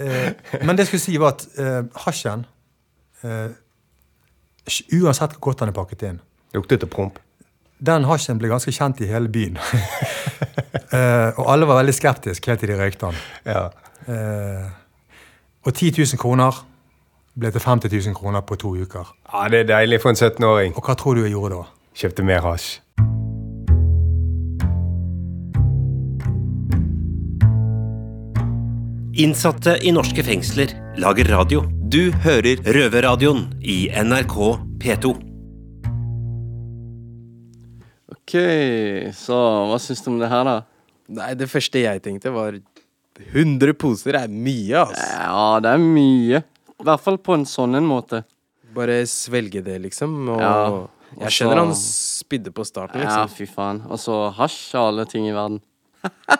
Eh, 0.00 0.60
men 0.64 0.76
det 0.76 0.84
jeg 0.84 0.92
skulle 0.92 1.06
si, 1.06 1.16
var 1.20 1.36
at 1.36 1.46
eh, 1.60 1.82
hasjen 2.04 2.44
eh, 3.24 3.50
Uansett 5.00 5.34
hvor 5.34 5.50
godt 5.50 5.62
den 5.62 5.72
er 5.72 5.76
pakket 5.76 6.02
inn 6.06 6.20
Lukter 6.54 6.78
til 6.80 6.90
promp? 6.90 7.18
Den 7.80 8.04
hasjen 8.04 8.38
ble 8.38 8.50
ganske 8.50 8.72
kjent 8.74 9.00
i 9.00 9.08
hele 9.08 9.30
byen. 9.32 9.56
uh, 9.56 11.30
og 11.40 11.46
alle 11.48 11.68
var 11.68 11.80
veldig 11.80 11.94
skeptiske 11.96 12.50
helt 12.50 12.60
til 12.60 12.74
de 12.74 12.76
røykte 12.76 13.08
den. 13.08 13.22
Ja. 13.46 13.62
Uh, 14.04 14.68
og 15.64 15.72
10 15.72 15.94
000 15.96 16.20
kroner 16.20 16.60
ble 17.40 17.52
til 17.54 17.64
50 17.64 17.92
000 18.10 18.18
kroner 18.18 18.44
på 18.44 18.58
to 18.60 18.74
uker. 18.76 19.14
ja, 19.32 19.48
det 19.48 19.62
er 19.62 19.70
deilig 19.72 20.02
for 20.02 20.12
en 20.12 20.20
17-åring. 20.20 20.76
Og 20.76 20.84
hva 20.84 20.94
tror 20.98 21.16
du 21.16 21.24
jeg 21.24 21.32
gjorde 21.32 21.62
da? 21.62 21.64
Kjøpte 21.96 22.26
mer 22.26 22.44
hasj. 22.44 22.80
Innsatte 29.20 29.76
i 29.84 29.92
norske 29.92 30.24
fengsler 30.24 30.72
lager 31.00 31.28
radio. 31.32 31.79
Du 31.90 32.10
hører 32.24 32.60
Røverradioen 32.74 33.46
i 33.66 33.88
NRK 33.90 34.36
P2. 34.82 35.10
OK, 38.14 38.34
så 39.16 39.38
hva 39.70 39.78
syns 39.82 40.04
du 40.04 40.10
om 40.12 40.20
det 40.20 40.28
her, 40.30 40.46
da? 40.46 40.54
Nei, 41.10 41.32
det 41.38 41.48
første 41.50 41.82
jeg 41.82 42.02
tenkte, 42.04 42.30
var 42.34 42.58
100 43.32 43.74
poser 43.80 44.20
er 44.20 44.30
mye, 44.30 44.84
ass. 44.84 45.00
Ja, 45.00 45.46
det 45.64 45.72
er 45.74 45.82
mye. 45.82 46.42
I 46.80 46.86
hvert 46.86 47.02
fall 47.04 47.18
på 47.20 47.34
en 47.36 47.46
sånn 47.48 47.74
en 47.80 47.88
måte. 47.88 48.22
Bare 48.76 49.00
svelge 49.10 49.64
det, 49.66 49.80
liksom. 49.88 50.14
Og 50.36 50.40
Ja, 50.40 50.86
jeg 51.26 51.34
skjønner 51.40 51.58
så- 51.58 51.64
han 51.64 51.74
spydde 51.74 52.52
på 52.54 52.64
starten, 52.64 53.00
liksom. 53.02 53.26
Ja, 53.26 53.26
fy 53.26 53.46
faen. 53.46 53.82
Og 53.90 53.98
så 53.98 54.32
hasj 54.32 54.74
og 54.78 54.86
alle 54.92 55.06
ting 55.06 55.26
i 55.26 55.32
verden. 55.34 55.60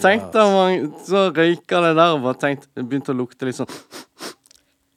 Tenk 0.00 0.32
deg 0.32 0.42
om 0.42 0.92
så 1.04 1.28
røyka 1.32 1.80
det 1.84 1.94
der 1.96 2.14
og 2.16 2.22
bare 2.22 2.34
tenkt 2.34 2.66
Det 2.74 2.84
begynte 2.84 3.14
å 3.14 3.16
lukte 3.16 3.46
litt 3.46 3.54
sånn 3.56 3.68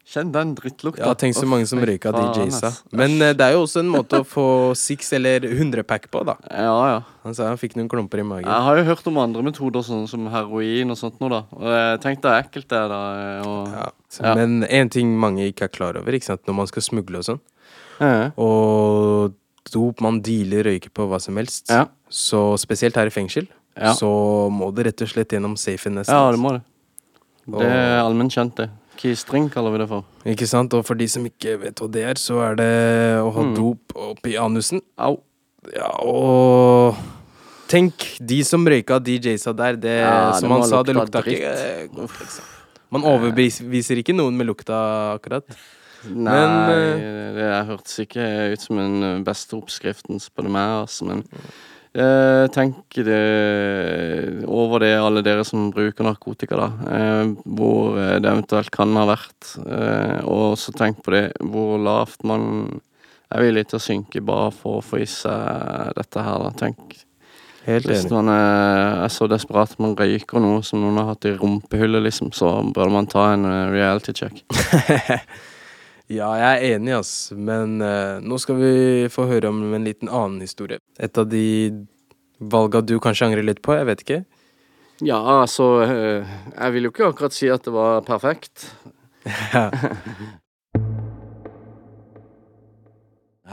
Kjenn 0.09 0.31
den 0.33 0.55
drittlukta. 0.57 1.03
Ja, 1.05 1.13
tenk 1.13 1.35
så 1.37 1.45
mange 1.45 1.67
som 1.69 1.77
røyka 1.85 2.09
DJ-sa. 2.15 2.71
Men 2.97 3.11
uh, 3.21 3.27
det 3.37 3.45
er 3.45 3.51
jo 3.53 3.59
også 3.67 3.83
en 3.83 3.91
måte 3.93 4.23
å 4.23 4.25
få 4.25 4.45
six 4.79 5.11
eller 5.13 5.43
100 5.45 5.83
pack 5.85 6.07
på, 6.09 6.23
da. 6.25 6.33
Ja, 6.49 6.71
ja. 6.89 7.01
Han 7.27 7.35
sa 7.37 7.45
han 7.51 7.59
fikk 7.61 7.75
noen 7.77 7.89
klumper 7.91 8.23
i 8.23 8.25
magen. 8.25 8.47
Jeg 8.49 8.65
har 8.65 8.79
jo 8.79 8.85
hørt 8.87 9.05
om 9.11 9.19
andre 9.21 9.43
metoder, 9.45 9.85
sånn 9.85 10.07
som 10.09 10.25
heroin 10.33 10.89
og 10.89 10.97
sånt 10.97 11.19
noe, 11.21 11.29
da. 11.29 11.41
Og 11.53 11.67
jeg 11.75 12.01
tenkte 12.07 12.25
det 12.25 12.31
er 12.33 12.47
ekkelt, 12.47 12.67
det, 12.73 12.81
da. 12.89 13.01
Og, 13.45 13.67
Ja. 13.75 13.89
Så- 14.09 14.23
Ja. 14.25 14.33
Men 14.33 14.63
en 14.63 14.89
ting 14.89 15.13
mange 15.19 15.45
ikke 15.45 15.65
er 15.65 15.67
klar 15.77 15.95
over, 15.95 16.11
ikke 16.11 16.25
sant? 16.25 16.41
når 16.47 16.55
man 16.55 16.67
skal 16.67 16.81
smugle 16.81 17.17
og 17.21 17.23
sånn, 17.29 17.39
Ja. 18.01 18.31
og 18.35 19.35
dop 19.71 20.01
man 20.01 20.21
dealer 20.21 20.63
røyker 20.63 20.89
på 20.89 21.05
hva 21.07 21.21
som 21.21 21.35
helst, 21.37 21.69
Ja. 21.69 21.85
så 22.09 22.57
spesielt 22.57 22.95
her 22.95 23.05
i 23.05 23.13
fengsel, 23.13 23.47
Ja. 23.77 23.93
så 23.93 24.49
må 24.49 24.73
det 24.73 24.87
rett 24.87 25.01
og 25.03 25.07
slett 25.09 25.29
gjennom 25.29 25.55
safen 25.55 25.93
nesten. 25.93 26.09
ja, 26.17 26.31
det 26.31 26.39
må 26.39 26.49
det. 26.53 26.61
Det 27.45 27.61
er 27.65 28.01
allmenn 28.01 28.29
kjent, 28.29 28.55
det. 28.55 28.69
Keystring 28.99 29.47
kaller 29.53 29.71
vi 29.71 29.79
det 29.83 29.87
for. 29.87 30.03
Ikke 30.27 30.47
sant? 30.49 30.73
Og 30.75 30.83
for 30.87 30.99
de 30.99 31.07
som 31.07 31.23
ikke 31.27 31.53
vet 31.61 31.79
hva 31.79 31.87
det 31.91 32.03
er, 32.03 32.19
så 32.19 32.41
er 32.49 32.57
det 32.59 32.71
å 33.23 33.29
ha 33.31 33.45
Mm. 33.45 33.53
dop 33.55 33.95
oppi 33.95 34.35
anusen. 34.37 34.81
Au. 34.97 35.21
Ja, 35.75 35.89
og 36.03 36.95
Tenk, 37.69 38.17
de 38.25 38.39
som 38.43 38.63
røyka 38.65 38.97
DJ-sa 38.99 39.53
der, 39.53 39.75
det, 39.77 39.97
Ja, 40.01 40.31
som 40.33 40.49
han 40.49 40.63
sa, 40.65 40.81
det 40.83 40.95
lukta 40.97 41.21
dritt. 41.21 41.37
ikke 41.37 41.51
eh, 41.53 41.87
godt, 41.93 42.15
liksom. 42.19 42.45
Man 42.91 43.03
overbeviser 43.05 43.99
ikke 44.01 44.15
noen 44.17 44.35
med 44.35 44.47
lukta, 44.49 44.79
akkurat. 45.19 45.45
Nei, 46.09 46.33
Men, 46.33 46.55
det, 46.71 47.35
det 47.37 47.49
hørtes 47.67 47.99
ikke 48.07 48.25
ut 48.55 48.61
som 48.65 48.77
den 48.81 49.03
eh, 49.03 49.19
beste 49.21 49.53
oppskriften, 49.59 50.17
på 50.33 50.41
det 50.47 50.49
med, 50.49 50.73
altså. 50.87 51.05
Men 51.05 51.21
eh, 51.93 52.45
tenk 52.53 52.99
det 53.07 53.23
over 54.47 54.83
det, 54.83 54.93
alle 54.99 55.23
dere 55.25 55.45
som 55.47 55.69
bruker 55.73 56.05
narkotika, 56.05 56.59
da. 56.59 56.69
Eh, 56.95 57.33
hvor 57.45 57.97
eh, 57.99 58.17
det 58.21 58.29
eventuelt 58.29 58.71
kan 58.75 58.93
ha 58.99 59.07
vært. 59.09 59.55
Eh, 59.65 60.19
og 60.29 60.57
så 60.59 60.75
tenk 60.75 61.03
på 61.05 61.15
det, 61.15 61.25
hvor 61.39 61.77
lavt 61.81 62.25
man 62.27 62.79
er 63.29 63.45
villig 63.45 63.67
til 63.69 63.77
å 63.77 63.83
synke 63.83 64.23
bare 64.25 64.49
for 64.55 64.79
å 64.79 64.85
få 64.85 65.03
i 65.03 65.09
seg 65.09 65.93
dette 65.97 66.25
her, 66.25 66.41
da. 66.45 66.55
Tenk. 66.65 66.97
Helt 67.69 67.85
Hvis 67.89 68.07
man 68.09 68.29
er, 68.31 69.03
er 69.03 69.11
så 69.13 69.27
desperat 69.29 69.73
at 69.75 69.81
man 69.83 69.95
røyker 69.97 70.41
noe 70.41 70.63
som 70.65 70.81
noen 70.81 70.97
har 71.01 71.11
hatt 71.11 71.27
i 71.27 71.35
rumpehullet, 71.37 72.01
liksom, 72.07 72.31
så 72.33 72.59
bør 72.73 72.91
man 72.93 73.09
ta 73.11 73.33
en 73.35 73.45
eh, 73.45 73.71
reality 73.73 74.15
check. 74.15 74.41
Ja, 76.09 76.31
jeg 76.41 76.49
er 76.49 76.63
enig, 76.73 76.93
ass. 76.97 77.29
Men 77.37 77.77
uh, 77.85 78.17
nå 78.25 78.37
skal 78.41 78.57
vi 78.57 79.05
få 79.13 79.27
høre 79.29 79.51
om 79.53 79.73
en 79.77 79.85
liten 79.85 80.09
annen 80.09 80.41
historie. 80.41 80.81
Et 80.97 81.17
av 81.21 81.27
de 81.29 81.69
valga 82.41 82.81
du 82.81 82.97
kanskje 83.03 83.27
angrer 83.27 83.45
litt 83.45 83.61
på, 83.61 83.75
jeg 83.77 83.85
vet 83.85 84.01
ikke. 84.05 84.25
Ja, 85.05 85.19
altså 85.39 85.85
uh, 85.85 86.25
Jeg 86.55 86.73
vil 86.73 86.83
jo 86.87 86.91
ikke 86.91 87.09
akkurat 87.13 87.33
si 87.35 87.47
at 87.53 87.63
det 87.67 87.73
var 87.75 88.01
perfekt. 88.07 88.73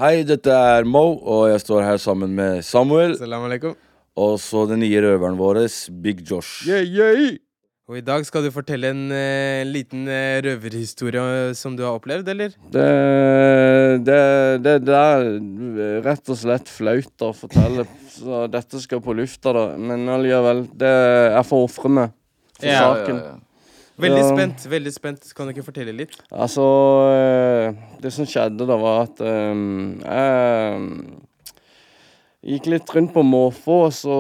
Hei, 0.00 0.24
dette 0.28 0.52
er 0.52 0.84
Mo, 0.88 1.16
og 1.24 1.48
jeg 1.52 1.60
står 1.60 1.84
her 1.84 2.00
sammen 2.00 2.32
med 2.36 2.64
Samuel. 2.64 3.16
Salam 3.20 3.44
alaikum. 3.48 3.76
Og 4.16 4.40
så 4.40 4.64
den 4.68 4.80
nye 4.80 5.00
røveren 5.04 5.36
vår, 5.36 5.68
Big 6.00 6.24
Josh. 6.24 6.64
Og 7.86 8.00
i 8.00 8.02
dag 8.02 8.24
skal 8.26 8.42
du 8.42 8.48
fortelle 8.50 8.88
en 8.90 9.04
eh, 9.14 9.60
liten 9.68 10.08
eh, 10.10 10.40
røverhistorie 10.42 11.52
som 11.54 11.76
du 11.78 11.84
har 11.86 11.94
opplevd, 12.00 12.26
eller? 12.32 12.50
Det, 12.74 12.86
det, 14.08 14.16
det, 14.64 14.72
det 14.88 14.96
er 14.98 16.00
rett 16.02 16.32
og 16.34 16.38
slett 16.40 16.66
flaut 16.72 17.22
å 17.22 17.30
fortelle, 17.38 17.84
så 18.10 18.40
dette 18.50 18.80
skal 18.82 18.98
på 19.04 19.14
lufta, 19.14 19.52
da. 19.54 19.62
Men 19.78 20.02
allikevel, 20.16 20.64
det 20.82 20.90
jeg 21.36 21.46
får 21.46 21.66
ofre 21.68 21.92
meg 22.00 22.10
for 22.58 22.66
Ja, 22.72 22.80
saken. 22.88 23.22
Veldig 24.02 24.24
Ja. 24.24 24.32
spent. 24.34 24.66
veldig 24.68 24.92
spent. 24.92 25.30
Kan 25.38 25.46
du 25.46 25.54
ikke 25.54 25.64
fortelle 25.70 25.94
litt? 25.96 26.18
Altså 26.34 26.64
eh, 27.14 27.70
Det 28.02 28.10
som 28.12 28.26
skjedde 28.28 28.66
da, 28.68 28.76
var 28.82 29.06
at 29.06 29.22
eh, 29.24 29.54
jeg 32.42 32.58
gikk 32.58 32.66
litt 32.74 32.92
rundt 32.98 33.14
på 33.14 33.22
måfå, 33.26 33.78
og 33.86 33.94
så 33.94 34.18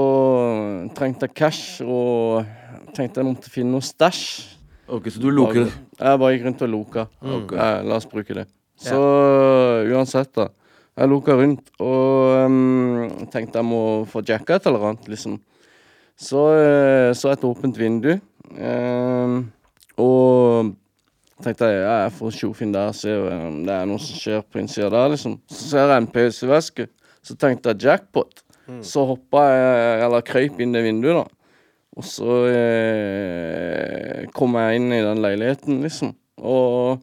trengte 0.96 1.26
jeg 1.28 1.34
cash, 1.42 1.82
og 1.84 2.46
tenkte 2.96 3.22
jeg 3.22 3.28
måtte 3.28 3.52
finne 3.52 3.76
noe 3.76 3.84
stæsj. 3.84 4.26
Ok, 4.86 5.08
så 5.10 5.18
du 5.18 5.32
luker 5.34 5.66
Jeg 5.66 6.20
bare 6.20 6.34
gikk 6.36 6.44
rundt 6.46 6.62
og 6.62 6.70
loka. 6.70 7.06
Mm. 7.20 7.48
Eh, 7.56 7.80
la 7.88 7.98
oss 7.98 8.06
bruke 8.08 8.36
det. 8.36 8.46
Så 8.78 9.00
uansett, 9.90 10.30
da. 10.36 10.50
Jeg 10.96 11.10
loka 11.12 11.34
rundt 11.36 11.68
og 11.82 12.46
um, 12.46 13.26
tenkte 13.32 13.60
jeg 13.60 13.68
må 13.68 13.80
få 14.08 14.22
jacka 14.24 14.56
et 14.56 14.68
eller 14.68 14.86
annet, 14.90 15.08
liksom. 15.12 15.36
Så 16.16 16.46
uh, 16.56 17.10
så 17.16 17.34
et 17.34 17.44
åpent 17.44 17.76
vindu. 17.76 18.14
eh, 18.56 19.36
og 20.00 20.72
tenkte 21.42 21.68
jeg 21.68 21.82
ja, 21.82 21.96
jeg 22.06 22.14
får 22.16 22.34
tjoff 22.36 22.62
inn 22.64 22.72
der 22.72 22.94
se 22.96 23.12
om 23.12 23.62
det 23.66 23.74
er 23.74 23.88
noe 23.88 24.00
som 24.00 24.16
skjer 24.16 24.44
på 24.44 24.60
innsida 24.62 24.88
der, 24.92 25.12
liksom. 25.12 25.36
Så 25.52 25.72
ser 25.72 25.92
jeg 25.92 26.04
en 26.04 26.10
PC-veske. 26.14 26.88
Så 27.26 27.36
tenkte 27.36 27.74
jeg 27.74 27.88
jackpot. 27.90 28.44
Så 28.82 29.04
hoppa 29.06 29.44
jeg, 29.46 29.98
eller 30.06 30.24
krøyp 30.26 30.60
inn 30.62 30.72
det 30.74 30.82
vinduet, 30.86 31.20
da. 31.20 31.35
Og 31.96 32.04
så 32.04 32.38
eh, 32.52 34.24
kom 34.36 34.56
jeg 34.60 34.80
inn 34.80 34.90
i 34.92 35.04
den 35.04 35.22
leiligheten, 35.24 35.78
liksom. 35.84 36.12
Og 36.44 36.98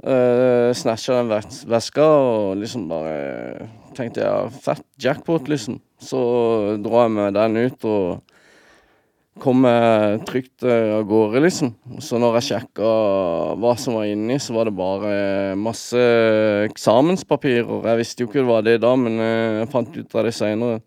eh, 0.00 0.70
Snatcha 0.72 1.18
den 1.20 1.32
ves 1.32 1.64
veska 1.68 2.06
og 2.08 2.62
liksom 2.62 2.86
bare 2.88 3.16
tenkte 3.94 4.24
jeg 4.24 4.54
fett 4.64 4.86
jackpot, 5.04 5.50
liksom. 5.52 5.76
Så 6.00 6.20
drar 6.84 7.06
jeg 7.06 7.16
med 7.18 7.36
den 7.36 7.60
ut 7.66 7.84
og 7.88 8.22
kom 9.42 9.66
jeg 9.66 10.22
trygt 10.28 10.64
eh, 10.64 10.94
av 10.94 11.04
gårde, 11.10 11.42
liksom. 11.44 11.74
Så 12.02 12.20
når 12.22 12.38
jeg 12.38 12.48
sjekka 12.48 12.94
hva 13.60 13.74
som 13.80 13.98
var 13.98 14.08
inni, 14.08 14.38
så 14.40 14.54
var 14.56 14.70
det 14.70 14.76
bare 14.78 15.12
masse 15.58 16.00
eksamenspapirer. 16.68 17.90
Jeg 17.90 18.00
visste 18.00 18.24
jo 18.24 18.30
ikke 18.30 18.40
det 18.40 18.48
var 18.50 18.64
det 18.66 18.78
da, 18.84 18.94
men 18.98 19.18
eh, 19.20 19.60
jeg 19.60 19.72
fant 19.74 20.00
ut 20.00 20.16
av 20.16 20.28
det 20.28 20.34
seinere. 20.36 20.80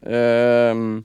Um, 0.00 1.02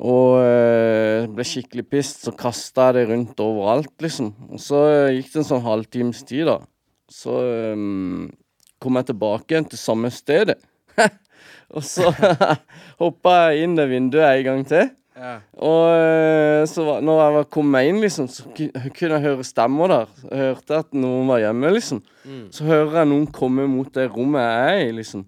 og 0.00 0.38
uh, 0.40 1.28
ble 1.28 1.44
skikkelig 1.44 1.84
pissed, 1.92 2.22
så 2.24 2.32
kasta 2.36 2.88
jeg 2.88 2.96
det 2.96 3.08
rundt 3.10 3.42
overalt, 3.44 3.92
liksom. 4.00 4.32
Og 4.48 4.62
så 4.62 4.80
gikk 5.12 5.28
det 5.32 5.42
en 5.42 5.50
sånn 5.50 5.66
halvtimes 5.66 6.22
tid, 6.28 6.48
da. 6.48 6.56
Så 7.10 7.34
um, 7.76 8.30
kom 8.80 8.96
jeg 8.96 9.10
tilbake 9.10 9.52
igjen 9.52 9.68
til 9.68 9.80
samme 9.80 10.08
stedet. 10.14 10.56
og 11.76 11.84
så 11.84 12.08
hoppa 13.02 13.36
jeg 13.50 13.66
inn 13.66 13.76
det 13.76 13.90
vinduet 13.90 14.30
en 14.30 14.46
gang 14.48 14.64
til. 14.70 14.88
Ja. 15.20 15.34
Og 15.60 15.82
eh, 15.92 16.62
så 16.70 16.84
var, 16.86 17.02
når 17.04 17.18
jeg 17.34 17.48
kom 17.52 17.68
meg 17.68 17.90
inn, 17.90 17.98
liksom, 18.00 18.28
så 18.32 18.46
kunne 18.54 19.10
jeg 19.18 19.24
høre 19.26 19.44
stemmer 19.44 19.92
der. 19.92 20.14
Jeg 20.30 20.46
hørte 20.46 20.78
at 20.80 20.96
noen 20.96 21.28
var 21.28 21.42
hjemme, 21.42 21.72
liksom. 21.76 22.00
Mm. 22.24 22.46
Så 22.56 22.64
hører 22.68 23.02
jeg 23.02 23.10
noen 23.10 23.26
komme 23.34 23.66
mot 23.68 23.90
det 23.96 24.08
rommet 24.14 24.46
jeg 24.46 24.70
er 24.78 24.86
i, 24.86 24.94
liksom. 25.02 25.26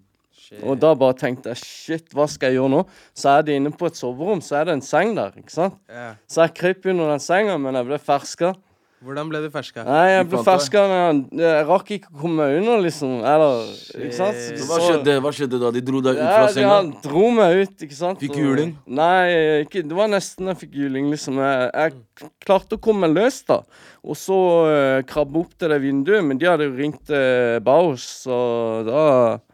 Og 0.60 0.76
da 0.80 0.92
bare 0.98 1.16
tenkte 1.16 1.54
jeg 1.54 1.62
shit, 1.62 2.10
hva 2.12 2.26
skal 2.30 2.52
jeg 2.52 2.60
gjøre 2.60 2.74
nå? 2.74 2.82
Så 3.16 3.30
er 3.32 3.46
det 3.46 3.56
inne 3.56 3.72
på 3.72 3.88
et 3.88 3.96
soverom, 3.98 4.42
så 4.44 4.60
er 4.60 4.68
det 4.68 4.76
en 4.78 4.84
seng 4.84 5.14
der, 5.16 5.32
ikke 5.38 5.54
sant. 5.54 5.78
Yeah. 5.88 6.18
Så 6.28 6.44
jeg 6.44 6.54
kryp 6.58 6.92
under 6.92 7.14
den 7.14 7.24
senga, 7.24 7.56
men 7.60 7.78
jeg 7.80 7.88
ble 7.88 7.98
ferska. 8.02 8.52
Hvordan 9.02 9.30
ble 9.32 9.40
du 9.42 9.48
ferska? 9.50 9.82
Nei, 9.82 10.12
jeg 10.12 10.26
ble 10.30 10.40
ferska, 10.46 10.82
men 10.86 11.22
jeg, 11.34 11.62
rakk 11.66 11.88
ikke 11.96 12.12
å 12.12 12.20
komme 12.20 12.44
meg 12.44 12.60
under, 12.60 12.84
liksom. 12.84 13.16
Eller, 13.26 13.72
ikke 13.98 14.14
sant. 14.14 14.38
Så 14.60 14.68
hva 14.68 14.78
skjedde, 14.78 15.16
hva 15.24 15.32
skjedde 15.34 15.58
da? 15.58 15.72
De 15.74 15.82
dro 15.82 16.02
deg 16.04 16.20
ut 16.20 16.22
Ja, 16.22 16.36
fra 16.36 16.52
senga? 16.54 16.68
Ja, 16.68 16.76
de 16.86 17.08
dro 17.08 17.24
meg 17.34 17.62
ut, 17.64 17.74
ikke 17.88 17.98
sant. 17.98 18.22
Fikk 18.22 18.36
Og- 18.36 18.44
juling? 18.44 18.76
Nei, 18.86 19.64
ikke, 19.64 19.82
det 19.90 19.98
var 19.98 20.12
nesten 20.12 20.52
jeg 20.52 20.60
fikk 20.60 20.78
juling, 20.84 21.10
liksom. 21.10 21.40
Jeg, 21.42 21.70
jeg 21.74 22.30
klarte 22.46 22.78
å 22.78 22.84
komme 22.84 23.08
meg 23.08 23.18
løs, 23.18 23.40
da. 23.50 23.58
Og 24.06 24.18
så 24.18 24.38
uh, 24.70 25.02
krabbe 25.10 25.42
opp 25.42 25.58
til 25.58 25.74
det 25.74 25.80
vinduet, 25.82 26.22
men 26.22 26.38
de 26.38 26.46
hadde 26.52 26.70
jo 26.70 26.76
ringt 26.78 27.10
uh, 27.10 27.58
Baus, 27.66 28.06
så 28.22 28.38
da 28.86 29.02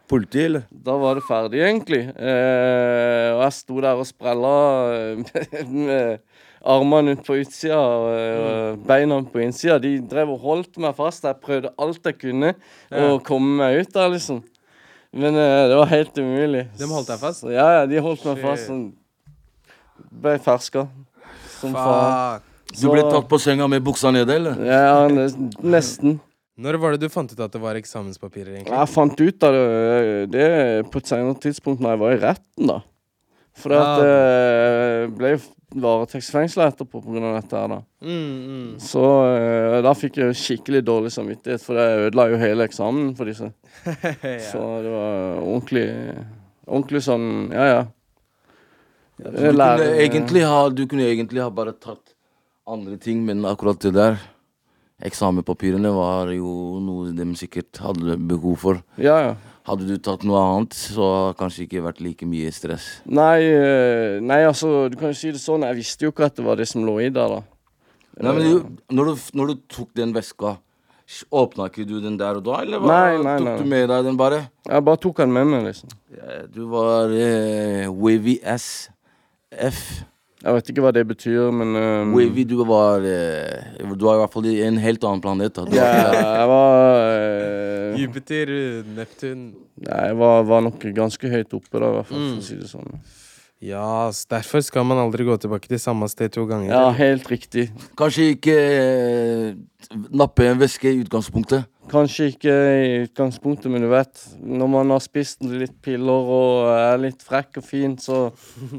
Politi, 0.09 0.45
eller? 0.49 0.67
da 0.71 0.97
var 0.99 1.19
det 1.19 1.25
ferdig, 1.29 1.61
egentlig. 1.65 2.03
Eh, 2.17 3.29
og 3.35 3.43
jeg 3.45 3.57
sto 3.59 3.81
der 3.85 4.01
og 4.01 4.09
sprella 4.09 4.53
eh, 4.97 5.65
med 5.69 6.21
armene 6.69 7.15
ut 7.17 7.25
på 7.27 7.37
utsida 7.43 7.79
og 7.79 8.07
eh, 8.17 8.79
beina 8.89 9.21
på 9.29 9.43
innsida. 9.45 9.79
De 9.83 9.99
drev 10.11 10.33
og 10.35 10.45
holdt 10.47 10.81
meg 10.83 10.97
fast. 10.99 11.27
Jeg 11.29 11.43
prøvde 11.45 11.75
alt 11.79 12.09
jeg 12.09 12.19
kunne 12.21 12.55
å 12.91 13.19
komme 13.25 13.59
meg 13.61 13.83
ut 13.85 13.93
der, 13.95 14.09
liksom. 14.17 14.41
Men 15.13 15.37
eh, 15.37 15.69
det 15.69 15.77
var 15.77 15.93
helt 15.93 16.19
umulig. 16.19 16.67
De 16.79 16.89
holdt 16.89 17.09
deg 17.09 17.21
fast? 17.21 17.45
Så, 17.45 17.53
ja, 17.53 17.69
ja, 17.79 17.85
de 17.89 18.01
holdt 18.05 18.25
meg 18.29 18.41
fast. 18.45 18.69
Sånn. 18.69 18.87
Ble 20.25 20.37
ferska. 20.45 20.87
Som 21.59 21.75
faen. 21.77 22.45
Du 22.69 22.91
ble 22.93 23.03
tatt 23.09 23.29
på 23.31 23.39
senga 23.41 23.67
med 23.71 23.81
buksa 23.85 24.13
nede, 24.13 24.35
eller? 24.37 24.59
Ja, 24.69 25.07
nesten. 25.65 26.19
Når 26.59 26.79
var 26.83 26.95
det 26.97 27.07
du 27.07 27.13
fant 27.13 27.31
ut 27.31 27.41
at 27.45 27.53
det 27.55 27.61
var 27.63 27.79
eksamenspapirer, 27.79 28.57
egentlig? 28.57 28.75
Jeg 28.75 28.91
fant 28.91 29.21
ut 29.21 29.45
av 29.47 29.55
det, 29.55 30.31
det 30.33 30.47
på 30.91 30.99
et 30.99 31.11
senere 31.13 31.37
tidspunkt 31.39 31.83
når 31.85 31.95
jeg 31.95 32.01
var 32.03 32.15
i 32.17 32.23
retten, 32.25 32.71
da. 32.73 32.81
For 33.59 33.75
Ja. 33.75 33.83
at 33.83 34.03
jeg 34.07 35.13
ble 35.19 35.31
jo 35.37 35.39
varetektsfengsla 35.85 36.67
etterpå 36.73 37.03
pga. 37.05 37.33
dette 37.37 37.57
her, 37.61 37.69
da. 37.69 37.79
Mm, 38.03 38.39
mm. 38.49 38.79
Så 38.83 39.03
eh, 39.37 39.77
da 39.85 39.93
fikk 39.99 40.17
jeg 40.19 40.35
skikkelig 40.39 40.83
dårlig 40.87 41.13
samvittighet, 41.15 41.63
for 41.63 41.79
jeg 41.79 42.09
ødela 42.09 42.29
jo 42.33 42.41
hele 42.43 42.67
eksamen 42.67 43.15
for 43.19 43.31
disse. 43.31 43.51
Så 44.51 44.65
det 44.83 44.91
var 44.95 45.39
ordentlig 45.45 45.87
Ordentlig 46.69 47.01
sånn 47.07 47.29
Ja, 47.55 47.65
ja. 47.65 47.79
Du 49.19 49.31
kunne, 49.35 49.69
egentlig 49.99 50.43
ha, 50.47 50.69
du 50.71 50.83
kunne 50.87 51.07
egentlig 51.09 51.41
ha 51.43 51.49
bare 51.51 51.73
tatt 51.73 52.13
andre 52.69 52.99
ting, 53.01 53.23
men 53.27 53.41
akkurat 53.49 53.81
det 53.83 53.95
der 53.97 54.19
Eksamenpapirene 54.99 55.91
var 55.95 56.33
jo 56.35 56.79
noe 56.83 57.13
de 57.15 57.27
sikkert 57.39 57.79
hadde 57.79 58.17
behov 58.19 58.57
for. 58.59 58.81
Ja, 58.99 59.19
ja. 59.29 59.37
Hadde 59.69 59.85
du 59.87 59.99
tatt 60.03 60.25
noe 60.27 60.41
annet, 60.41 60.75
så 60.75 61.35
kanskje 61.39 61.67
ikke 61.67 61.85
vært 61.85 62.01
like 62.03 62.27
mye 62.27 62.51
stress. 62.55 62.87
Nei, 63.05 63.45
eh, 63.45 64.17
nei, 64.25 64.41
altså, 64.49 64.89
du 64.91 64.97
kan 64.99 65.13
jo 65.13 65.19
si 65.21 65.31
det 65.35 65.43
sånn, 65.43 65.67
jeg 65.69 65.79
visste 65.79 66.07
jo 66.07 66.15
ikke 66.15 66.27
at 66.27 66.39
det 66.39 66.47
var 66.47 66.59
det 66.59 66.67
som 66.71 66.87
lå 66.87 66.97
i 67.05 67.11
der, 67.15 67.37
da. 67.37 67.43
Nei, 68.19 68.33
men 68.33 68.43
du, 68.43 68.79
når, 68.97 69.13
du, 69.13 69.29
når 69.39 69.53
du 69.53 69.61
tok 69.71 69.93
den 69.95 70.15
veska, 70.17 70.57
åpna 71.31 71.69
ikke 71.71 71.87
du 71.87 71.99
den 72.03 72.19
der 72.19 72.41
og 72.41 72.47
da, 72.49 72.63
eller 72.65 72.83
hva? 72.83 72.91
Nei, 72.91 73.23
nei, 73.23 73.37
tok 73.39 73.47
nei. 73.47 73.57
du 73.61 73.71
med 73.71 73.87
deg 73.93 74.09
den 74.09 74.19
bare? 74.19 74.41
Jeg 74.67 74.87
bare 74.89 75.03
tok 75.05 75.23
den 75.23 75.37
med 75.37 75.51
meg, 75.53 75.69
liksom. 75.69 75.95
Ja, 76.17 76.41
Du 76.51 76.65
var 76.73 77.15
eh, 77.15 77.87
Wavy 77.93 78.39
SF. 78.43 79.85
Jeg 80.39 80.55
vet 80.55 80.69
ikke 80.71 80.83
hva 80.85 80.93
det 80.95 81.03
betyr, 81.09 81.49
men 81.51 81.75
eh, 81.75 82.11
Wavy, 82.15 82.45
du 82.47 82.61
var 82.63 83.03
uh, 83.03 83.95
Du 83.99 84.05
var 84.07 84.19
i 84.19 84.21
hvert 84.23 84.35
fall 84.37 84.45
i 84.47 84.61
en 84.63 84.77
helt 84.79 85.03
annen 85.09 85.23
planet. 85.25 85.57
Da. 85.57 85.65
Var 85.67 86.15
jeg 86.15 86.51
var 86.53 86.77
uh, 87.11 87.97
Jupiter, 87.99 88.53
Neptun 88.95 89.41
Nei, 89.83 90.03
jeg 90.13 90.19
var, 90.21 90.45
var 90.47 90.63
nok 90.69 90.87
ganske 90.95 91.31
høyt 91.33 91.57
oppe, 91.59 91.75
da, 91.83 91.89
i 91.91 91.97
hvert 91.99 92.13
fall, 92.13 92.23
Mm. 92.23 92.29
for 92.37 92.43
å 92.43 92.47
si 92.47 92.59
det 92.61 92.71
sånn. 92.71 93.01
Ja, 93.67 94.11
derfor 94.31 94.63
skal 94.63 94.85
man 94.87 95.01
aldri 95.03 95.25
gå 95.27 95.35
tilbake 95.43 95.67
til 95.67 95.81
samme 95.83 96.07
sted 96.11 96.31
to 96.37 96.45
ganger. 96.47 96.71
Ja, 96.71 96.93
helt 96.95 97.27
riktig. 97.31 97.65
Kanskje 97.99 98.29
ikke 98.37 98.55
uh, 98.55 99.99
nappe 100.15 100.47
en 100.47 100.61
væske 100.63 100.93
i 100.95 101.01
utgangspunktet. 101.03 101.67
Kanskje 101.89 102.29
ikke 102.33 102.53
i 102.53 102.89
utgangspunktet, 103.07 103.71
men 103.73 103.85
du 103.85 103.89
vet, 103.91 104.21
når 104.45 104.71
man 104.73 104.93
har 104.93 105.01
spist 105.01 105.45
litt 105.49 105.77
piller 105.85 106.33
og 106.39 106.69
er 106.75 107.01
litt 107.01 107.25
frekk 107.25 107.61
og 107.63 107.65
fin, 107.65 107.97
så 108.01 108.27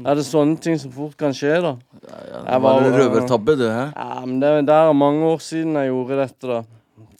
er 0.04 0.18
det 0.18 0.26
sånne 0.28 0.60
ting 0.62 0.78
som 0.78 0.92
fort 0.94 1.16
kan 1.18 1.34
skje, 1.36 1.56
da. 1.64 1.74
Ja, 2.06 2.42
det 2.46 2.60
var 2.64 2.84
en 2.84 2.94
røvertabbe, 2.94 3.58
du, 3.58 3.66
Hæ? 3.66 3.86
Ja, 3.90 4.22
men 4.24 4.38
det, 4.42 4.52
det 4.70 4.76
er 4.76 4.94
mange 4.96 5.26
år 5.34 5.42
siden 5.44 5.78
jeg 5.80 5.90
gjorde 5.90 6.20
dette, 6.22 6.50
da. 6.54 6.62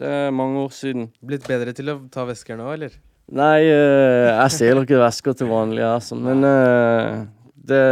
Det 0.00 0.08
er 0.08 0.32
mange 0.32 0.62
år 0.62 0.72
siden. 0.72 1.10
Blitt 1.20 1.44
bedre 1.48 1.74
til 1.76 1.92
å 1.92 1.98
ta 2.12 2.24
vesker 2.28 2.56
nå, 2.56 2.70
eller? 2.72 2.94
Nei, 3.30 3.60
eh, 3.62 4.28
jeg 4.30 4.54
stjeler 4.56 4.86
ikke 4.86 5.02
vesker 5.02 5.36
til 5.38 5.50
vanlig, 5.50 5.84
altså. 5.86 6.16
Men 6.18 6.42
eh, 6.46 7.20
det, 7.54 7.82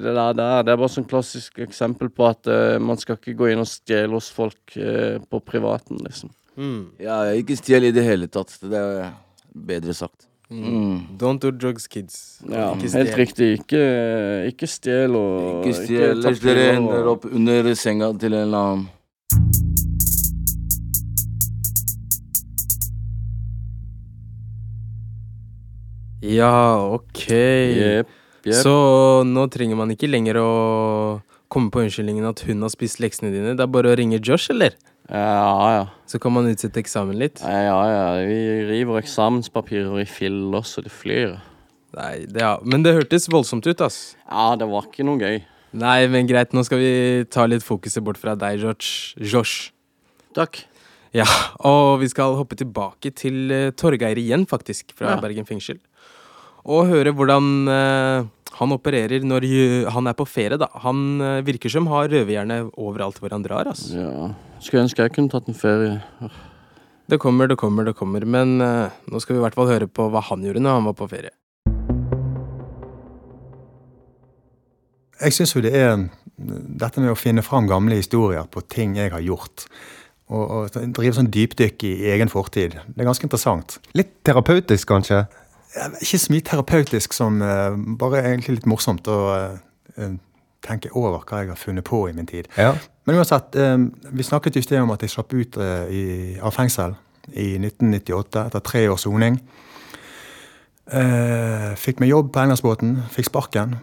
det 0.00 0.14
der, 0.14 0.36
der 0.38 0.62
det 0.64 0.72
er 0.72 0.80
bare 0.80 0.92
sånn 0.92 1.08
klassisk 1.08 1.58
eksempel 1.64 2.08
på 2.14 2.28
at 2.30 2.48
eh, 2.48 2.76
man 2.80 3.00
skal 3.00 3.18
ikke 3.18 3.36
gå 3.40 3.50
inn 3.52 3.64
og 3.64 3.68
stjele 3.68 4.14
hos 4.16 4.30
folk 4.32 4.76
på 4.76 5.42
privaten, 5.44 6.00
liksom. 6.06 6.32
Mm. 6.58 6.80
Ja, 6.98 7.20
ikke 7.38 7.54
stjel 7.58 7.86
i 7.88 7.92
det 7.94 8.02
hele 8.02 8.26
tatt. 8.26 8.56
Det 8.62 8.74
er 8.78 9.12
bedre 9.54 9.94
sagt. 9.94 10.26
Mm. 10.50 11.18
Don't 11.20 11.40
do 11.44 11.50
drugs, 11.52 11.86
kids. 11.86 12.40
Ja, 12.48 12.70
Ikke 12.74 12.90
helt 12.96 13.16
riktig. 13.20 13.48
Ikke, 13.60 13.82
ikke 14.48 14.68
stjel 14.72 15.14
og 15.18 15.66
Ikke 15.66 15.74
stjel. 15.84 16.22
Legg 16.24 16.40
dere 16.42 16.64
ender 16.78 17.04
og- 17.04 17.12
opp 17.18 17.26
under 17.30 17.74
senga 17.74 18.12
til 18.18 18.32
en 18.34 18.46
eller 18.48 18.58
annen. 18.58 18.88
Ja, 26.20 26.84
ok. 26.94 27.28
Yep, 27.30 28.08
yep. 28.44 28.54
Så 28.54 28.72
nå 29.26 29.46
trenger 29.52 29.78
man 29.78 29.92
ikke 29.94 30.10
lenger 30.10 30.40
å 30.42 30.50
komme 31.52 31.72
på 31.72 31.82
unnskyldningen 31.84 32.28
at 32.28 32.42
hun 32.48 32.62
har 32.64 32.72
spist 32.72 33.00
leksene 33.02 33.32
dine. 33.34 33.56
Det 33.56 33.64
er 33.64 33.72
bare 33.72 33.92
å 33.92 33.98
ringe 33.98 34.20
Josh, 34.20 34.50
eller? 34.52 34.76
Ja, 35.08 35.68
ja. 35.72 35.84
Så 36.08 36.20
kan 36.20 36.34
man 36.34 36.48
utsette 36.50 36.82
eksamen 36.82 37.16
litt. 37.20 37.40
Ja, 37.40 37.60
ja, 37.64 37.78
ja. 37.88 38.08
Vi 38.28 38.40
river 38.68 39.00
eksamenspapirer 39.00 40.02
i 40.02 40.08
filler 40.08 40.66
så 40.68 40.84
det 40.84 40.92
flyr. 40.92 41.38
Nei, 41.96 42.26
det, 42.28 42.42
ja. 42.44 42.56
Men 42.68 42.84
det 42.84 42.92
hørtes 42.98 43.30
voldsomt 43.32 43.66
ut, 43.68 43.80
ass. 43.84 44.16
Ja, 44.28 44.50
det 44.60 44.68
var 44.68 44.88
ikke 44.90 45.06
noe 45.08 45.20
gøy. 45.22 45.40
Nei, 45.78 45.98
men 46.12 46.28
greit, 46.28 46.52
nå 46.56 46.64
skal 46.64 46.80
vi 46.80 46.92
ta 47.32 47.44
litt 47.48 47.64
fokuset 47.64 48.04
bort 48.04 48.20
fra 48.20 48.36
deg, 48.38 48.60
Josh. 48.60 49.14
Josh. 49.20 49.70
Takk. 50.36 50.62
Ja, 51.16 51.24
og 51.64 52.02
vi 52.02 52.08
skal 52.12 52.36
hoppe 52.36 52.56
tilbake 52.60 53.12
til 53.16 53.48
uh, 53.48 53.70
Torgeir 53.76 54.20
igjen, 54.20 54.44
faktisk, 54.48 54.92
fra 54.96 55.14
Ja. 55.14 55.20
Bergen 55.24 55.48
fengsel. 55.48 55.80
Og 56.68 56.90
høre 56.90 57.14
hvordan 57.16 57.70
eh, 57.72 58.26
han 58.58 58.74
opererer 58.74 59.24
når 59.24 59.46
han 59.94 60.10
er 60.10 60.16
på 60.18 60.26
ferie, 60.28 60.58
da. 60.60 60.68
Han 60.84 61.22
eh, 61.24 61.40
virker 61.46 61.72
som 61.72 61.88
har 61.88 62.10
røverhjerne 62.12 62.60
overalt 62.76 63.20
hvor 63.22 63.32
han 63.32 63.44
drar, 63.46 63.70
altså. 63.70 63.96
Ja. 63.96 64.28
Skulle 64.60 64.84
ønske 64.84 65.06
jeg 65.06 65.14
kunne 65.16 65.32
tatt 65.32 65.48
en 65.48 65.56
ferie. 65.56 65.96
Det 67.08 67.20
kommer, 67.22 67.48
det 67.48 67.56
kommer, 67.56 67.88
det 67.88 67.96
kommer. 67.96 68.26
Men 68.28 68.58
eh, 68.60 68.96
nå 69.08 69.20
skal 69.24 69.36
vi 69.36 69.40
i 69.40 69.44
hvert 69.46 69.56
fall 69.56 69.70
høre 69.70 69.88
på 69.88 70.10
hva 70.12 70.24
han 70.28 70.44
gjorde 70.44 70.64
når 70.64 70.76
han 70.76 70.90
var 70.90 70.98
på 70.98 71.08
ferie. 71.08 71.32
Jeg 75.18 75.34
syns 75.34 75.56
jo 75.56 75.64
det 75.64 75.72
er 75.74 76.04
dette 76.38 77.00
med 77.00 77.10
å 77.10 77.18
finne 77.18 77.42
fram 77.42 77.66
gamle 77.66 77.96
historier 77.98 78.44
på 78.52 78.60
ting 78.70 78.98
jeg 79.00 79.10
har 79.14 79.24
gjort. 79.24 79.64
Og, 80.28 80.44
og 80.44 80.92
drive 80.92 81.16
sånn 81.16 81.32
dypdykk 81.32 81.88
i 81.88 81.94
egen 82.12 82.28
fortid. 82.28 82.76
Det 82.84 83.00
er 83.00 83.08
ganske 83.08 83.24
interessant. 83.24 83.78
Litt 83.96 84.18
terapeutisk, 84.28 84.90
kanskje? 84.92 85.24
Eh, 85.78 85.98
Ikke 86.02 86.20
så 86.20 86.32
mye 86.32 86.46
terapeutisk 86.46 87.16
som 87.16 87.42
eh, 87.42 87.74
bare 88.00 88.22
egentlig 88.24 88.58
litt 88.58 88.70
morsomt 88.70 89.08
å 89.10 89.18
eh, 89.34 90.16
tenke 90.64 90.90
over 90.98 91.22
hva 91.22 91.42
jeg 91.42 91.52
har 91.52 91.60
funnet 91.60 91.86
på 91.86 92.04
i 92.08 92.14
min 92.16 92.28
tid. 92.28 92.48
Ja. 92.58 92.74
Men 93.08 93.20
uansett, 93.20 93.54
vi 94.12 94.24
snakket 94.26 94.58
i 94.58 94.62
sted 94.62 94.82
om 94.82 94.90
at 94.92 95.00
jeg 95.00 95.14
slapp 95.14 95.30
ut 95.32 95.54
i, 95.88 96.02
av 96.44 96.52
fengsel 96.52 96.92
i 97.30 97.54
1998 97.56 98.42
etter 98.50 98.64
tre 98.66 98.82
års 98.92 99.06
soning. 99.06 99.38
Fikk 101.80 102.02
meg 102.02 102.10
jobb 102.10 102.28
på 102.34 102.42
Englandsbåten, 102.42 102.98
fikk 103.14 103.30
sparken 103.30 103.78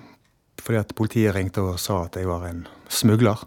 fordi 0.61 0.77
at 0.77 0.93
politiet 0.99 1.33
ringte 1.33 1.63
og 1.63 1.79
sa 1.81 2.03
at 2.03 2.19
jeg 2.19 2.29
var 2.29 2.45
en 2.51 2.61
smugler. 2.85 3.41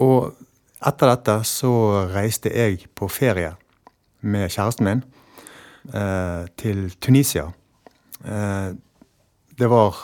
Og 0.00 0.40
etter 0.88 1.12
dette 1.12 1.36
så 1.52 1.74
reiste 2.14 2.54
jeg 2.54 2.86
på 2.96 3.10
ferie 3.12 3.52
med 4.24 4.48
kjæresten 4.48 4.88
min 4.88 5.04
til 6.56 6.90
Tunisia. 7.00 7.46
Eh, 8.24 8.74
det 9.58 9.66
var 9.66 9.94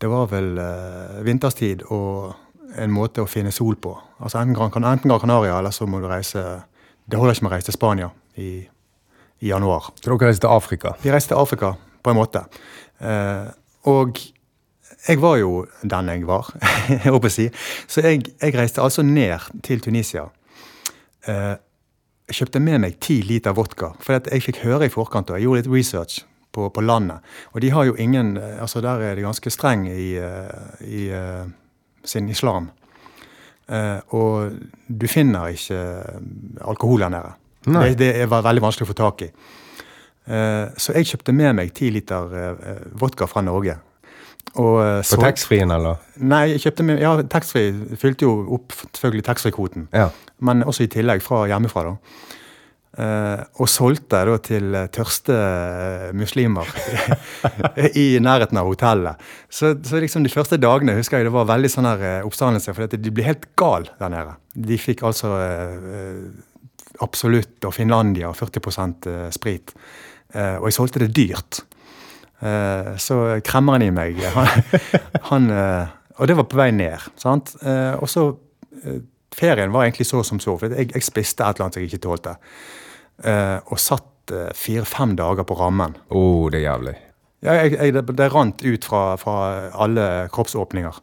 Det 0.00 0.06
var 0.06 0.26
vel 0.28 0.58
eh, 0.60 1.22
vinterstid 1.24 1.86
og 1.88 2.34
en 2.76 2.92
måte 2.92 3.22
å 3.24 3.28
finne 3.30 3.52
sol 3.52 3.78
på. 3.80 3.94
Altså 4.20 4.42
Enten 4.42 4.84
enten 4.84 5.08
Gran 5.08 5.20
Canaria, 5.20 5.58
eller 5.58 5.70
så 5.70 5.86
må 5.86 6.00
du 6.00 6.06
reise 6.06 6.42
Det 7.08 7.16
holder 7.16 7.32
ikke 7.32 7.44
med 7.46 7.50
å 7.50 7.54
reise 7.54 7.70
til 7.70 7.72
Spania 7.78 8.10
i, 8.36 8.68
i 9.40 9.48
januar. 9.48 9.88
Så 9.94 10.10
dere 10.10 10.28
reiste 10.28 10.44
til 10.44 10.52
Afrika? 10.52 10.92
Vi 11.00 11.10
reiste 11.10 11.32
til 11.32 11.40
Afrika, 11.40 11.72
på 12.02 12.10
en 12.10 12.16
måte. 12.16 12.44
Eh, 13.00 13.48
og 13.88 14.20
jeg 15.08 15.20
var 15.22 15.36
jo 15.36 15.66
den 15.82 16.08
jeg 16.08 16.26
var, 16.26 16.50
jeg 16.90 17.06
håper 17.06 17.30
å 17.30 17.32
si. 17.32 17.48
Så 17.86 18.04
jeg, 18.04 18.26
jeg, 18.42 18.54
reiste 18.58 18.82
altså 18.82 19.02
ned 19.02 19.48
til 19.62 19.80
Tunisia. 19.80 20.26
Eh, 22.26 22.32
jeg 22.32 22.40
kjøpte 22.40 22.60
med 22.60 22.80
meg 22.80 22.98
ti 23.00 23.22
liter 23.22 23.54
vodka, 23.54 23.94
for 24.00 24.18
jeg 24.18 24.42
fikk 24.42 24.64
høre 24.64 24.86
i 24.86 24.90
forkant, 24.90 25.30
og 25.30 25.36
jeg 25.36 25.46
gjorde 25.46 25.62
litt 25.62 25.72
research 25.72 26.24
på, 26.52 26.70
på, 26.70 26.80
landet. 26.80 27.20
Og 27.54 27.60
de 27.60 27.70
har 27.70 27.84
jo 27.84 27.96
ingen 27.96 28.36
altså 28.36 28.80
Der 28.80 29.00
er 29.00 29.14
de 29.14 29.22
ganske 29.22 29.50
streng 29.50 29.86
i, 29.86 30.16
eh, 30.16 30.82
i, 30.82 31.10
uh, 31.12 31.46
sin 32.04 32.28
islam. 32.28 32.70
Og 34.14 34.52
du 34.86 35.08
finner 35.08 35.48
ikke 35.48 35.78
alkohol 36.62 37.00
der 37.00 37.08
nede. 37.08 37.32
Det, 37.66 37.98
det, 37.98 38.30
var 38.30 38.44
veldig 38.46 38.62
vanskelig 38.62 38.86
å 38.86 38.90
få 38.92 38.94
tak 38.94 39.22
i. 39.26 39.28
Så 40.78 40.94
jeg 40.94 41.08
kjøpte 41.10 41.34
med 41.34 41.56
meg 41.58 41.72
ti 41.74 41.90
liter 41.90 42.30
vodka 42.94 43.26
fra 43.26 43.42
Norge. 43.42 43.74
Og, 44.56 44.78
På 45.04 45.20
taxfree-en, 45.20 45.72
eller? 45.74 46.00
Nei, 46.24 46.46
jeg 46.54 46.66
kjøpte 46.66 46.86
med, 46.88 47.02
ja, 47.02 47.12
taxfree 47.28 47.98
fylte 48.00 48.24
jo 48.24 48.38
opp 48.56 48.72
selvfølgelig 48.78 49.26
taxfree-kvoten. 49.26 49.90
Ja. 49.92 50.08
Men 50.44 50.64
også 50.64 50.86
i 50.86 50.90
tillegg 50.92 51.24
fra 51.24 51.44
hjemmefra. 51.50 51.90
da. 51.90 52.24
Uh, 52.96 53.42
og 53.60 53.68
solgte 53.68 54.22
da 54.24 54.38
til 54.40 54.72
tørste 54.88 55.34
muslimer 56.16 56.70
i 58.04 58.06
nærheten 58.24 58.56
av 58.56 58.70
hotellet. 58.70 59.20
Så, 59.52 59.74
så, 59.84 60.00
liksom 60.00 60.24
de 60.24 60.32
første 60.32 60.56
dagene 60.56 60.94
husker 60.96 61.20
jeg 61.20 61.28
det 61.28 61.34
var 61.34 61.50
veldig 61.50 61.70
sånn 61.74 61.90
her 61.90 62.24
oppstandelse, 62.24 62.72
for 62.72 62.88
de 62.88 63.12
ble 63.12 63.26
helt 63.26 63.44
gal 63.60 63.84
der 64.00 64.14
nede. 64.14 64.32
De 64.56 64.80
fikk 64.80 65.04
altså 65.04 65.34
uh, 65.36 66.24
Absolutt 67.04 67.66
og 67.68 67.74
Finlandia 67.76 68.30
40% 68.32 69.10
sprit. 69.36 69.76
Uh, 70.32 70.56
og 70.62 70.70
jeg 70.70 70.78
solgte 70.78 71.04
det 71.04 71.12
dyrt. 71.12 71.66
Så 73.00 73.16
kremmer 73.44 73.78
han 73.78 73.84
i 73.86 73.92
meg, 73.94 74.18
han, 74.34 74.50
han 75.30 75.46
Og 76.20 76.28
det 76.28 76.36
var 76.36 76.44
på 76.50 76.58
vei 76.60 76.70
ned. 76.74 77.06
sant? 77.16 77.54
og 77.62 78.08
så 78.08 78.26
Ferien 79.36 79.72
var 79.72 79.84
egentlig 79.84 80.06
så 80.06 80.22
som 80.24 80.40
så, 80.40 80.56
for 80.60 80.72
jeg, 80.72 80.90
jeg 80.94 81.04
spiste 81.04 81.44
et 81.44 81.56
eller 81.56 81.66
annet 81.66 81.76
jeg 81.80 81.88
ikke 81.90 82.04
tålte. 82.06 82.36
Og 83.72 83.80
satt 83.80 84.32
fire-fem 84.56 85.16
dager 85.16 85.44
på 85.48 85.56
rammen. 85.58 85.96
Oh, 86.10 86.50
det 86.52 86.60
er 86.60 86.70
jævlig. 86.70 86.94
Ja, 87.44 87.56
jeg, 87.60 87.76
jeg, 87.76 87.94
det, 87.94 88.04
det, 88.16 88.28
rant 88.32 88.64
ut 88.64 88.84
fra, 88.88 89.02
fra 89.20 89.36
alle 89.84 90.06
kroppsåpninger. 90.32 91.00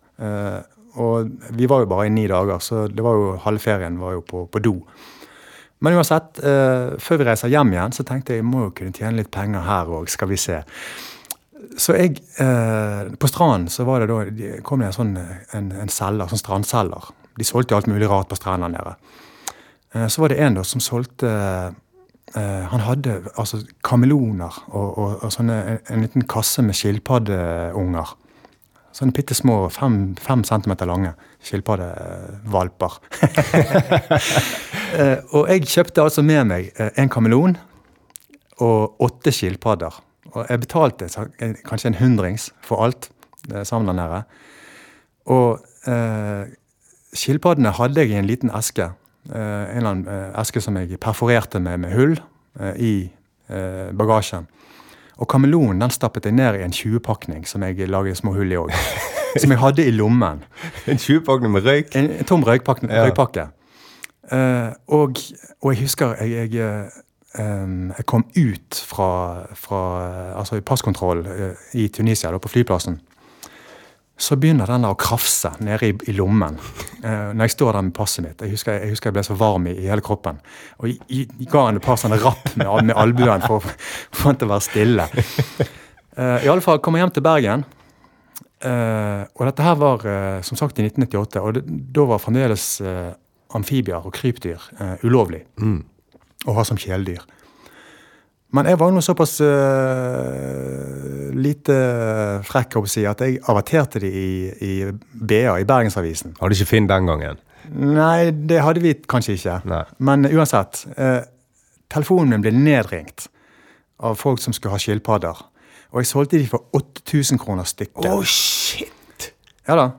Og 1.04 1.30
vi 1.58 1.70
var 1.70 1.84
jo 1.84 1.90
bare 1.90 2.08
i 2.10 2.14
ni 2.14 2.26
dager, 2.30 2.60
så 2.62 2.88
det 2.90 3.06
var 3.06 3.18
jo 3.18 3.36
halve 3.46 3.62
ferien 3.64 4.00
var 4.02 4.18
jo 4.18 4.26
på, 4.26 4.46
på 4.52 4.62
do. 4.62 4.76
Men 5.84 5.98
uansett, 6.00 6.40
før 7.04 7.20
vi 7.20 7.28
reiser 7.28 7.52
hjem 7.52 7.74
igjen, 7.74 7.96
så 7.96 8.06
tenkte 8.08 8.34
jeg 8.36 8.44
jeg 8.44 8.48
må 8.48 8.68
jo 8.68 8.76
kunne 8.78 8.96
tjene 8.96 9.20
litt 9.20 9.32
penger 9.34 9.66
her 9.68 9.90
òg, 9.92 10.10
skal 10.12 10.30
vi 10.32 10.40
se. 10.40 10.62
Så 11.80 11.96
jeg 11.96 12.20
På 13.20 13.28
stranden 13.30 13.70
så 13.72 13.86
var 13.88 14.04
det 14.04 14.08
da, 14.12 14.56
kom 14.66 14.82
det 14.82 14.92
en 14.92 14.96
sånn 14.96 15.14
en, 15.18 15.70
en 15.72 15.92
selger, 15.92 16.28
sånn 16.32 16.42
strandselger. 16.42 17.12
De 17.40 17.48
solgte 17.48 17.78
alt 17.78 17.88
mulig 17.90 18.10
rart 18.12 18.30
på 18.30 18.38
strendene 18.38 18.82
der 18.82 18.98
Eh, 19.94 20.08
Så 20.08 20.22
var 20.22 20.30
det 20.30 20.42
en 20.42 20.58
da 20.58 20.64
som 20.64 20.82
solgte 20.82 21.30
eh, 22.36 22.64
han 22.72 22.84
hadde 22.84 23.22
altså 23.38 23.62
kameloner 23.86 24.64
og, 24.72 24.98
og, 24.98 25.24
og 25.24 25.32
sånne, 25.34 25.58
en, 25.64 25.80
en, 25.90 26.06
liten 26.06 26.26
kasse 26.30 26.64
med 26.66 26.78
skilpaddeunger. 26.78 28.16
Sånne 28.94 29.14
bitte 29.14 29.34
små, 29.38 29.70
fem, 29.74 30.16
fem, 30.22 30.44
centimeter 30.46 30.86
lange 30.90 31.14
skilpaddevalper. 31.44 32.98
uh, 34.94 35.18
og 35.36 35.50
jeg 35.50 35.66
kjøpte 35.66 36.06
altså 36.06 36.22
med 36.22 36.46
meg 36.52 36.70
uh, 36.78 36.92
en 37.02 37.10
kamelon 37.10 37.56
og 38.62 39.02
åtte 39.02 39.34
skilpadder. 39.34 39.98
Og 40.34 40.48
jeg 40.50 40.64
betalte 40.64 41.08
kanskje 41.66 41.92
en 41.92 42.00
hundrings 42.02 42.50
for 42.66 42.84
alt 42.86 43.12
sammen 43.68 43.92
der 43.92 43.98
nede. 43.98 44.24
Og 45.30 45.62
skilpaddene 47.14 47.74
hadde 47.78 48.02
jeg 48.02 48.10
i 48.14 48.18
en 48.18 48.30
liten 48.30 48.50
eske 48.50 48.90
Eh, 49.32 49.40
en 49.72 49.78
eller 49.78 49.90
annen 49.90 50.08
eh, 50.12 50.40
eske 50.42 50.60
som 50.62 50.76
jeg 50.76 51.00
perforerte 51.00 51.62
med, 51.64 51.80
med 51.86 51.96
hull 51.96 52.18
eh, 52.60 52.76
i 52.76 52.94
bagasjen. 53.94 54.48
Og 55.22 55.28
kameleonen 55.30 55.84
den 55.84 55.92
stappet 55.94 56.26
jeg 56.26 56.34
ned 56.34 56.56
i 56.58 56.64
en 56.66 56.72
20-pakning 56.74 57.44
som 57.46 57.62
jeg 57.68 57.86
laget 57.92 58.18
små 58.18 58.32
hull 58.34 58.52
i 58.52 58.58
òg. 58.58 58.72
som 59.42 59.52
jeg 59.52 59.60
hadde 59.62 59.86
i 59.86 59.92
lommen. 59.94 60.42
En 60.90 60.98
20-pakning 60.98 61.54
med 61.54 61.68
røyk? 61.68 61.92
En, 62.00 62.10
en 62.18 62.28
tom 62.28 62.46
røykpakke. 62.48 62.88
Ja. 62.90 63.04
røykpakke. 63.06 63.46
Uh, 64.32 64.72
og, 64.88 65.20
og, 65.60 65.74
jeg 65.74 65.84
husker 65.84 66.16
jeg, 66.24 66.54
jeg, 66.56 66.90
jeg 67.34 68.06
kom 68.06 68.28
ut 68.36 68.78
fra, 68.86 69.08
fra 69.58 69.80
altså 70.38 70.60
passkontroll 70.62 71.24
uh, 71.26 71.64
i 71.74 71.88
Tunisia, 71.90 72.30
da, 72.30 72.38
på 72.38 72.52
flyplassen 72.54 73.00
så 74.18 74.38
begynner 74.40 74.70
den 74.70 74.86
å 74.86 74.94
krafse 75.00 75.52
nede 75.66 75.90
i, 75.90 75.94
i 76.12 76.16
lommen 76.16 76.58
eh, 77.02 77.32
når 77.34 77.48
jeg 77.48 77.54
står 77.56 77.76
der 77.76 77.86
med 77.88 77.96
passet 77.98 78.26
mitt. 78.26 78.44
Jeg 78.46 78.54
husker 78.54 78.78
jeg, 78.78 78.92
husker 78.94 79.10
jeg 79.10 79.18
ble 79.18 79.24
så 79.26 79.38
varm 79.38 79.66
i, 79.68 79.74
i 79.74 79.88
hele 79.90 80.04
kroppen. 80.06 80.38
Og 80.80 80.92
jeg, 80.92 81.00
jeg 81.10 81.50
ga 81.52 81.66
henne 81.68 81.82
et 81.82 81.86
par 81.86 81.98
sånne 82.00 82.20
rapp 82.22 82.54
med, 82.60 82.70
med 82.90 82.98
albuen 83.00 83.44
for, 83.48 83.66
for 84.14 84.38
å 84.38 84.52
være 84.54 84.68
stille. 84.70 85.10
Eh, 86.14 86.44
I 86.46 86.50
alle 86.52 86.62
fall 86.62 86.78
kom 86.78 86.94
jeg 86.94 87.02
hjem 87.02 87.12
til 87.16 87.24
Bergen. 87.26 87.64
Eh, 88.62 89.22
og 89.34 89.48
dette 89.50 89.66
her 89.66 89.80
var 89.82 90.04
eh, 90.06 90.44
som 90.46 90.60
sagt 90.60 90.78
i 90.78 90.86
1998, 90.86 91.42
og 91.42 91.56
det, 91.58 91.64
da 91.98 92.06
var 92.12 92.22
fremdeles 92.22 92.68
eh, 92.86 93.08
amfibier 93.58 93.98
og 94.06 94.14
krypdyr 94.14 94.68
eh, 94.78 95.08
ulovlig 95.08 95.42
mm. 95.58 95.80
Å 96.46 96.56
ha 96.58 96.66
som 96.68 96.80
kjæledyr. 96.80 97.24
Men 98.54 98.70
jeg 98.70 98.78
var 98.78 98.92
nå 98.94 99.02
såpass 99.02 99.40
uh, 99.42 101.32
lite 101.34 101.78
frekk 102.46 102.78
å 102.78 102.84
si 102.90 103.02
at 103.10 103.24
jeg 103.26 103.40
averterte 103.50 104.02
de 104.04 104.12
i, 104.14 104.28
i 104.62 104.74
BA, 104.94 105.56
i 105.58 105.66
Bergensavisen. 105.66 106.36
Hadde 106.38 106.60
ikke 106.60 106.70
Finn 106.70 106.90
den 106.90 107.10
gangen? 107.10 107.42
Nei, 107.74 108.30
det 108.30 108.62
hadde 108.62 108.84
vi 108.84 108.94
kanskje 109.10 109.40
ikke. 109.40 109.58
Nei. 109.72 109.82
Men 110.06 110.30
uansett. 110.30 110.84
Uh, 110.94 111.24
telefonen 111.94 112.36
min 112.36 112.46
ble 112.46 112.54
nedringt 112.54 113.28
av 114.04 114.20
folk 114.22 114.42
som 114.44 114.54
skulle 114.54 114.76
ha 114.76 114.82
skilpadder. 114.82 115.42
Og 115.94 116.02
jeg 116.02 116.10
solgte 116.10 116.42
de 116.42 116.50
for 116.50 116.66
8000 116.78 117.42
kroner 117.42 117.66
stykket. 117.70 118.06
Oh, 118.10 118.22
shit! 118.26 119.30
Ja 119.68 119.78
da. 119.80 119.90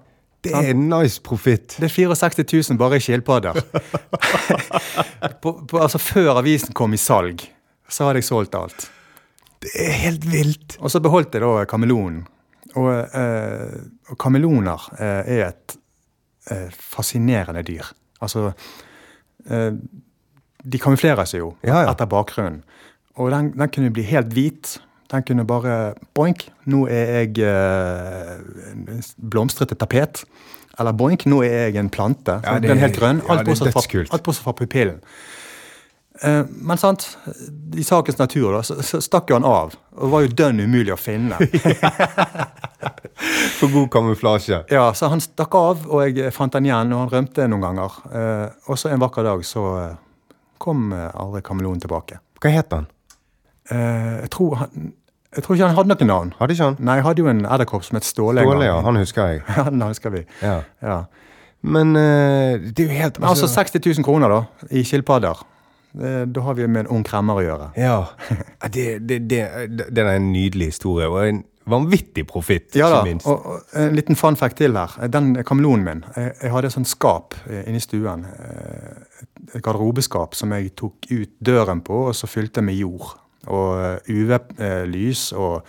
Det 0.45 0.53
er 0.55 0.71
en 0.75 0.87
nice 0.91 1.23
profitt. 1.25 1.77
Det 1.81 1.89
er 1.89 1.95
64 1.95 2.45
000 2.71 2.79
bare 2.81 3.01
i 3.01 3.05
skilpadder. 3.05 3.59
altså 5.85 5.99
før 5.99 6.39
avisen 6.39 6.77
kom 6.77 6.95
i 6.95 7.01
salg 7.01 7.47
så 7.89 8.09
hadde 8.09 8.23
jeg 8.23 8.29
solgt 8.29 8.57
alt. 8.59 8.87
Det 9.65 9.73
er 9.81 9.99
helt 10.05 10.25
vilt. 10.29 10.79
Og 10.81 10.93
så 10.93 11.01
beholdt 11.05 11.37
jeg 11.37 11.45
da 11.45 11.67
kamelonen. 11.69 12.25
Og, 12.75 12.89
eh, 12.91 13.75
og 14.11 14.19
kameloner 14.19 14.89
eh, 14.99 15.37
er 15.37 15.45
et 15.53 15.77
eh, 16.51 16.73
fascinerende 16.75 17.63
dyr. 17.67 17.93
Altså 18.25 18.49
eh, 19.47 19.71
De 20.65 20.81
kamuflerer 20.81 21.29
seg 21.29 21.45
jo 21.45 21.53
ja, 21.63 21.85
ja. 21.85 21.93
etter 21.93 22.11
bakgrunnen. 22.11 22.63
Og 23.21 23.31
den, 23.31 23.53
den, 23.55 23.71
kunne 23.71 23.93
bli 23.95 24.03
helt 24.09 24.33
hvit. 24.35 24.79
Den 25.15 25.23
kunne 25.23 25.45
bare 25.47 25.95
Boink, 26.17 26.49
nå 26.67 26.89
er 26.91 27.13
jeg 27.23 27.45
eh, 27.47 28.99
blomstrete 29.23 29.79
tapet. 29.79 30.25
Eller 30.79 30.95
boink, 30.97 31.23
nå 31.31 31.43
er 31.47 31.69
jeg 31.69 31.79
en 31.79 31.91
plante. 31.93 32.41
Ja, 32.43 32.59
det, 32.59 32.69
den 32.69 32.81
er 32.81 32.89
helt 32.89 32.99
grønn. 32.99 33.23
Alt 33.31 33.47
bortsett 33.47 33.75
fra, 34.11 34.35
fra 34.43 34.55
pupillen. 34.59 34.99
Eh, 36.23 36.41
men 36.47 36.79
sant, 36.79 37.07
i 37.75 37.85
sakens 37.87 38.19
natur 38.19 38.53
da, 38.57 38.63
så, 38.67 38.79
så 38.87 39.01
stakk 39.03 39.31
jo 39.31 39.39
han 39.39 39.47
av. 39.47 39.77
Og 39.99 40.11
var 40.11 40.25
jo 40.25 40.33
dønn 40.35 40.65
umulig 40.65 40.95
å 40.95 40.99
finne. 40.99 41.39
For 43.59 43.71
god 43.71 43.89
kamuflasje. 43.95 44.65
Ja, 44.75 44.89
så 44.99 45.13
han 45.13 45.23
stakk 45.23 45.55
av, 45.59 45.87
og 45.87 46.03
jeg 46.09 46.35
fant 46.35 46.59
han 46.59 46.67
igjen. 46.67 46.91
Og 46.95 47.05
han 47.05 47.13
rømte 47.13 47.47
noen 47.51 47.69
ganger. 47.69 48.01
Eh, 48.11 48.49
og 48.67 48.81
så 48.81 48.91
en 48.91 49.03
vakker 49.05 49.27
dag 49.31 49.47
så 49.47 49.65
eh, 49.85 49.95
kom 50.59 50.91
aldri 50.95 51.43
kameleonen 51.45 51.83
tilbake. 51.83 52.19
Hva 52.43 52.51
het 52.51 52.75
han? 52.75 52.91
Jeg 53.65 54.29
tror 54.33 54.59
han 54.61 54.91
jeg 55.35 55.45
tror 55.45 55.57
ikke 55.57 55.67
han 55.69 55.77
hadde 55.77 55.95
noe 55.95 56.07
navn. 56.11 56.33
Hadde 56.39 56.53
ikke 56.57 56.65
han? 56.71 56.77
Nei, 56.81 56.95
Jeg 57.01 57.05
hadde 57.09 57.23
jo 57.25 57.29
en 57.33 57.45
edderkopp 57.47 57.85
som 57.87 57.97
het 57.99 58.05
Ståle. 58.09 58.43
Ståle, 58.47 58.65
ja, 58.69 58.81
Han 58.87 58.97
husker 59.01 59.27
jeg. 59.33 59.43
Ja, 59.57 59.65
den 59.71 59.83
husker 59.83 60.11
vi. 60.15 60.25
Ja. 60.43 60.61
ja. 60.83 60.99
Men 61.65 61.97
eh, 61.97 62.59
det 62.77 62.85
er 62.85 62.91
jo 62.91 62.99
helt 63.03 63.19
Men 63.21 63.29
altså 63.31 63.49
60 63.49 63.81
000 63.99 64.05
kroner, 64.05 64.29
da, 64.29 64.43
i 64.71 64.83
skilpadder. 64.85 65.43
Da 65.95 66.41
har 66.43 66.55
vi 66.59 66.67
med 66.67 66.85
en 66.85 66.89
ung 66.97 67.05
kremmer 67.07 67.39
å 67.39 67.43
gjøre. 67.45 67.67
Ja. 67.79 67.97
Det, 68.75 68.99
det, 69.07 69.21
det, 69.31 69.43
det 69.95 70.03
er 70.03 70.09
en 70.17 70.33
nydelig 70.35 70.73
historie, 70.73 71.07
og 71.07 71.21
en 71.29 71.45
vanvittig 71.71 72.27
profitt, 72.29 72.75
Ja 72.77 72.89
da, 72.91 72.99
ikke 73.01 73.13
minst. 73.13 73.29
og, 73.31 73.47
og 73.47 73.79
en 73.81 73.95
liten 73.97 74.19
fun 74.19 74.37
fact 74.37 74.59
til 74.59 74.75
her. 74.77 74.97
Den 75.09 75.31
kameleonen 75.47 75.85
min 75.87 76.03
Jeg, 76.17 76.33
jeg 76.43 76.51
hadde 76.53 76.69
et 76.69 76.75
sånt 76.75 76.91
skap 76.91 77.37
eh, 77.47 77.63
inne 77.71 77.79
i 77.79 77.85
stuen. 77.85 78.27
eh, 78.27 79.23
Et 79.55 79.63
garderobeskap 79.63 80.35
som 80.35 80.51
jeg 80.57 80.73
tok 80.77 81.07
ut 81.15 81.31
døren 81.47 81.81
på, 81.87 82.03
og 82.11 82.15
så 82.19 82.27
fylte 82.29 82.61
med 82.65 82.75
jord. 82.75 83.15
Og 83.47 83.81
eh, 83.81 84.13
UV-lys 84.15 85.33
og 85.37 85.65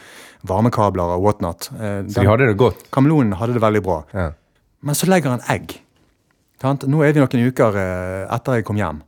varmekabler 0.48 1.16
og 1.16 1.24
whatnot. 1.26 1.70
Eh, 1.76 2.04
Så 2.08 2.22
de 2.22 2.28
hadde 2.30 2.48
det 2.52 2.58
godt. 2.60 2.86
Kameleonen 2.94 3.34
hadde 3.40 3.58
det 3.58 3.64
veldig 3.64 3.82
bra. 3.86 4.02
Ja. 4.14 4.30
Men 4.86 4.96
så 4.96 5.10
legger 5.10 5.34
han 5.36 5.44
egg. 5.50 5.80
Sant? 6.62 6.86
Nå 6.88 7.02
er 7.04 7.14
vi 7.16 7.20
noen 7.24 7.50
uker 7.52 7.76
eh, 7.82 8.24
etter 8.36 8.60
jeg 8.62 8.66
kom 8.68 8.78
hjem. 8.80 9.02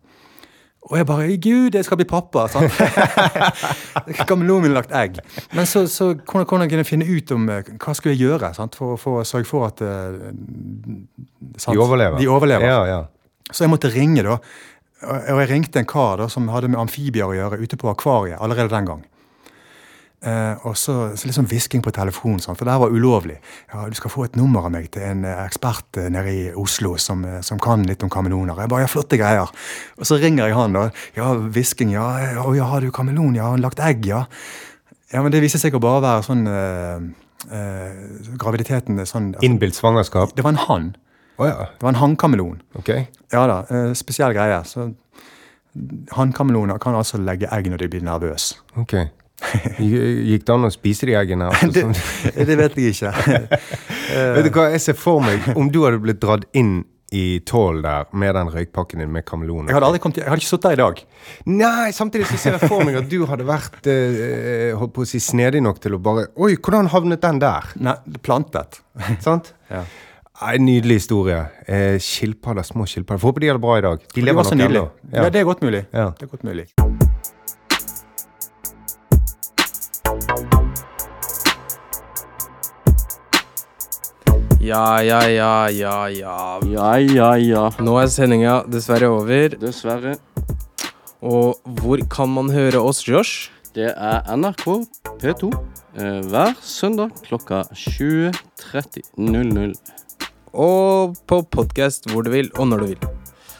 Og 0.87 0.95
jeg 0.95 1.05
bare 1.09 1.35
Gud, 1.43 1.75
jeg 1.75 1.83
skal 1.83 1.97
bli 1.99 2.05
pappa! 2.07 2.45
sant? 2.47 2.71
Kameleonen 4.29 4.69
har 4.71 4.77
lagt 4.77 4.93
egg. 4.95 5.17
Men 5.55 5.67
så, 5.67 5.83
så 5.91 6.13
hvordan, 6.13 6.45
hvordan 6.47 6.69
kunne 6.71 6.83
jeg 6.83 6.87
finne 6.89 7.07
ut 7.09 7.33
om 7.35 7.49
eh, 7.51 7.71
hva 7.75 7.95
skulle 7.97 8.15
jeg 8.15 8.23
gjøre 8.23 8.53
sant? 8.55 8.77
for 8.79 8.95
å 8.95 8.99
for, 9.01 9.21
å 9.21 9.27
sørge 9.27 9.49
for 9.49 9.67
at 9.67 9.83
eh, 9.83 10.31
sant? 11.59 11.73
De 11.75 11.81
overlever. 11.83 12.17
De 12.21 12.29
overlever. 12.31 12.67
Ja, 12.67 12.79
ja. 12.87 13.01
Så 13.51 13.63
jeg 13.65 13.71
måtte 13.71 13.91
ringe, 13.93 14.23
da. 14.27 14.39
Og 15.05 15.41
jeg 15.43 15.49
ringte 15.51 15.81
en 15.81 15.89
kar 15.89 16.17
da, 16.17 16.25
som 16.31 16.47
hadde 16.49 16.71
med 16.71 16.81
amfibier 16.81 17.29
å 17.29 17.35
gjøre, 17.35 17.61
ute 17.61 17.77
på 17.77 17.91
akvariet 17.91 18.41
allerede 18.41 18.73
den 18.73 18.89
gang. 18.89 19.05
Eh, 20.25 20.65
og 20.65 20.73
så, 20.73 20.95
så 21.13 21.27
litt 21.27 21.35
sånn 21.37 21.45
hvisking 21.45 21.83
på 21.85 21.91
telefonen, 21.93 22.41
sånn, 22.41 22.57
for 22.57 22.65
det 22.65 22.73
her 22.73 22.81
var 22.81 22.93
ulovlig. 22.93 23.35
Ja, 23.69 23.85
'Du 23.85 23.93
skal 23.99 24.09
få 24.09 24.23
et 24.25 24.35
nummer 24.35 24.65
av 24.65 24.73
meg 24.73 24.89
til 24.89 25.05
en 25.05 25.21
eh, 25.29 25.43
ekspert 25.45 25.99
eh, 26.01 26.09
nede 26.09 26.33
i 26.33 26.47
Oslo 26.57 26.95
som, 26.97 27.21
eh, 27.21 27.43
som 27.45 27.61
kan 27.61 27.85
litt 27.85 28.01
om 28.01 28.09
kameleoner.' 28.09 28.57
Jeg 28.57 28.69
bare 28.73 28.81
'Ja, 28.81 28.89
flotte 28.89 29.21
greier'. 29.21 29.53
Og 29.99 30.09
så 30.09 30.17
ringer 30.17 30.47
jeg 30.47 30.57
han, 30.57 30.73
da. 30.73 30.89
'Ja, 31.15 31.35
hvisking, 31.37 31.93
ja. 31.93 32.33
'Å 32.41 32.55
ja, 32.57 32.65
har 32.65 32.81
du 32.81 32.89
kameleon? 32.89 33.35
Ja, 33.35 33.43
har 33.43 33.51
han 33.51 33.61
lagt 33.61 33.79
egg, 33.79 34.05
ja?' 34.05 34.25
Ja, 35.13 35.21
men 35.21 35.31
det 35.31 35.39
viste 35.39 35.59
seg 35.61 35.75
å 35.77 35.79
bare 35.79 36.01
være 36.03 36.23
sånn 36.25 36.47
eh, 36.51 37.03
eh, 37.53 37.99
Graviditeten 38.35 38.97
sånn 39.05 39.35
altså, 39.35 39.45
Innbilt 39.45 39.77
svangerskap. 39.77 40.33
Det 40.35 40.43
var 40.43 40.55
en 40.55 40.65
hann. 40.65 40.89
Å 41.37 41.45
ja. 41.49 41.67
Det 41.77 41.85
var 41.85 41.93
en 41.93 41.99
hannkameleon. 42.01 42.61
Okay. 42.79 43.07
Ja 43.33 43.43
da, 43.49 43.59
eh, 43.69 43.91
spesiell 43.97 44.33
greie. 44.33 44.57
Så 44.65 44.89
Hannkameleoner 46.17 46.79
kan 46.81 46.95
altså 46.97 47.19
legge 47.21 47.45
egg 47.53 47.67
når 47.69 47.83
de 47.83 47.89
blir 47.93 48.05
nervøse. 48.07 48.55
ok. 48.81 48.95
Gikk 49.77 50.47
det 50.47 50.53
an 50.55 50.65
å 50.65 50.71
spise 50.73 51.05
de 51.05 51.13
eggene? 51.13 51.45
Altså, 51.53 51.69
Det, 51.75 51.83
sånn- 51.85 52.45
det 52.49 52.55
vet 52.57 52.77
jeg 52.81 52.95
ikke. 52.95 53.11
Vet 54.37 54.47
du 54.47 54.49
hva, 54.55 54.63
jeg 54.73 54.81
ser 54.81 54.95
for 54.97 55.19
meg 55.21 55.43
Om 55.53 55.67
du 55.69 55.81
hadde 55.83 55.99
blitt 56.01 56.17
dratt 56.23 56.47
inn 56.57 56.79
i 57.13 57.37
tål 57.47 57.83
der 57.85 58.07
med 58.17 58.33
den 58.35 58.49
røykpakken 58.51 58.99
din 59.03 59.11
med 59.13 59.23
kameleoner 59.29 59.69
Jeg 59.69 59.77
hadde 59.77 59.87
aldri 59.91 60.01
kommet, 60.03 60.17
jeg 60.23 60.27
hadde 60.31 60.41
ikke 60.41 60.49
sittet 60.49 60.65
der 60.65 60.73
i 60.73 60.81
dag. 60.81 61.03
Nei, 61.53 61.91
samtidig 61.95 62.25
så 62.31 62.39
ser 62.41 62.57
jeg 62.57 62.67
for 62.71 62.81
meg 62.87 62.97
at 62.99 63.07
du 63.11 63.21
hadde 63.29 63.45
vært 63.47 63.87
eh, 63.93 64.73
holdt 64.79 64.95
på 64.97 65.05
å 65.05 65.07
si 65.07 65.21
snedig 65.23 65.61
nok 65.63 65.79
til 65.85 65.95
å 65.95 66.01
bare 66.03 66.25
Oi, 66.35 66.55
hvordan 66.57 66.89
havnet 66.91 67.21
den 67.23 67.39
der? 67.45 67.69
Nei, 67.79 67.93
plantet. 68.25 68.81
Sant? 69.23 69.53
Ja. 69.69 69.85
Nei, 70.37 70.57
nydelig 70.61 70.99
historie. 70.99 71.39
Eh, 71.65 71.97
skilpadder, 71.97 72.61
små 72.61 72.85
skilpadder. 72.85 73.23
Håper 73.23 73.27
håpe 73.27 73.39
de 73.41 73.47
har 73.49 73.55
det 73.57 73.61
bra 73.63 73.77
i 73.77 73.81
dag. 73.81 73.97
De 73.97 74.05
Det 74.13 74.23
lever 74.23 74.43
nok 74.43 74.53
ennå. 74.53 74.89
Ja. 75.11 75.29
det 75.29 75.39
er 75.39 75.43
godt 75.43 75.61
mulig. 75.63 75.85
Ja. 75.93 76.11
Det 76.13 76.21
er 76.21 76.27
godt 76.27 76.43
mulig. 76.43 76.67
Ja, 84.61 85.01
ja, 85.01 85.27
ja, 85.27 85.69
ja, 85.69 86.07
ja. 86.07 86.59
Ja, 86.69 86.97
ja, 86.97 87.35
ja. 87.35 87.69
Nå 87.79 87.97
er 87.97 88.07
sendinga 88.07 88.63
dessverre 88.69 89.09
over. 89.09 89.49
Dessverre. 89.57 90.15
Og 91.21 91.55
hvor 91.81 91.97
kan 92.13 92.29
man 92.29 92.49
høre 92.53 92.77
oss, 92.77 93.07
Josh? 93.07 93.49
Det 93.73 93.89
er 93.89 94.21
NRK 94.37 94.85
P2 95.17 95.49
eh, 95.97 96.21
hver 96.29 96.53
søndag 96.61 97.09
klokka 97.25 97.63
20.30.00. 97.73 99.73
Og 100.53 101.15
på 101.27 101.41
podkast 101.51 102.07
hvor 102.11 102.23
du 102.23 102.31
vil, 102.31 102.51
og 102.57 102.67
når 102.67 102.77
du 102.83 102.85
vil. 102.93 103.07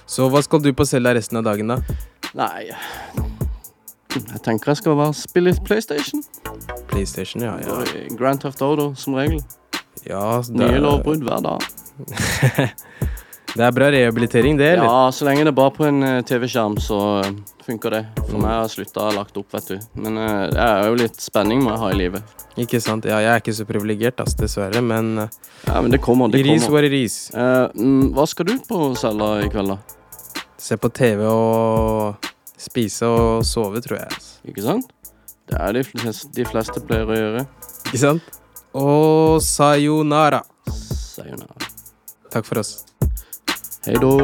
Så 0.08 0.30
hva 0.32 0.42
skal 0.44 0.62
du 0.64 0.72
på 0.74 0.86
cella 0.88 1.14
resten 1.18 1.40
av 1.40 1.44
dagen, 1.48 1.68
da? 1.74 1.82
Nei 2.38 2.70
Jeg 4.16 4.42
tenker 4.46 4.72
jeg 4.72 4.80
skal 4.82 4.96
bare 4.96 5.14
spille 5.18 5.52
litt 5.52 5.64
PlayStation. 5.68 6.24
PlayStation, 6.88 7.44
ja. 7.44 7.58
ja. 7.62 7.76
Og 7.76 8.18
Grand 8.18 8.40
Theft 8.42 8.62
Auto 8.62 8.94
som 8.96 9.18
regel. 9.20 9.44
ja 10.08 10.42
det, 10.48 10.56
Nye 10.56 10.80
lovbrudd 10.82 11.28
hver 11.28 11.44
dag. 11.44 11.60
det 13.58 13.66
er 13.66 13.74
bra 13.76 13.88
rehabilitering, 13.94 14.58
det, 14.60 14.68
eller? 14.76 14.86
Ja, 14.88 15.12
så 15.14 15.26
lenge 15.28 15.44
det 15.48 15.52
er 15.52 15.58
bare 15.58 15.74
på 15.76 15.86
en 15.88 16.04
eh, 16.06 16.20
TV-skjerm, 16.28 16.76
så 16.84 16.98
eh, 17.24 17.30
funker 17.66 17.94
det. 17.96 18.02
For 18.28 18.38
meg 18.42 18.54
har 18.54 18.70
slutta 18.72 19.08
lagt 19.16 19.38
opp, 19.40 19.48
vet 19.56 19.72
du. 19.74 19.78
Men 20.04 20.20
eh, 20.22 20.44
det 20.54 20.62
er 20.64 20.88
jo 20.92 20.98
litt 21.02 21.18
spenning 21.24 21.64
må 21.66 21.74
jeg 21.74 21.82
ha 21.82 21.90
i 21.94 21.98
livet. 22.00 22.36
Ikke 22.58 22.82
sant? 22.82 23.06
Ja, 23.10 23.20
jeg 23.24 23.32
er 23.34 23.42
ikke 23.44 23.56
så 23.58 23.66
privilegert, 23.70 24.22
ass, 24.24 24.36
dessverre, 24.38 24.82
men 24.86 25.16
Ja, 25.24 25.82
men 25.82 25.92
det 25.94 26.02
kommer. 26.06 26.30
Det 26.34 26.42
it 26.42 26.48
kommer. 26.68 26.78
var 26.88 26.98
is. 27.00 27.18
Eh, 27.34 27.68
mm, 27.78 28.12
hva 28.18 28.26
skal 28.30 28.50
du 28.50 28.56
på 28.70 28.82
cella 28.98 29.32
i 29.46 29.50
kveld, 29.54 29.74
da? 29.76 29.80
Se 30.58 30.78
på 30.82 30.90
TV 30.90 31.22
og 31.30 32.30
spise 32.58 33.06
og 33.10 33.46
sove, 33.46 33.82
tror 33.86 34.00
jeg. 34.02 34.10
ass. 34.18 34.32
Ikke 34.48 34.66
sant? 34.66 34.90
Det 35.48 35.58
er 35.64 35.78
de 35.78 35.84
fleste, 35.88 36.30
de 36.36 36.46
fleste 36.50 36.82
pleier 36.84 37.08
å 37.08 37.18
gjøre. 37.22 37.46
Ikke 37.88 38.02
sant? 38.02 38.34
Og 38.78 39.38
sayonara. 39.46 40.42
Sayonara. 40.68 41.56
Takk 42.34 42.46
for 42.46 42.60
oss. 42.60 42.82
Hei 43.88 43.96
då. 44.02 44.18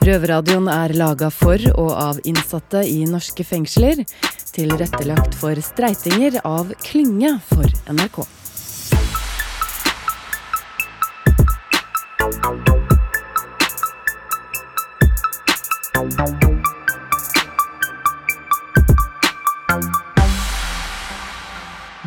Røverradioen 0.00 0.70
er 0.72 0.94
laga 0.96 1.28
for 1.28 1.60
og 1.74 1.90
av 1.92 2.20
innsatte 2.24 2.80
i 2.88 3.02
norske 3.04 3.44
fengsler. 3.44 4.00
Tilrettelagt 4.56 5.36
for 5.36 5.60
streitinger 5.60 6.40
av 6.40 6.72
Klynge 6.80 7.34
for 7.50 7.68
NRK. 7.92 8.24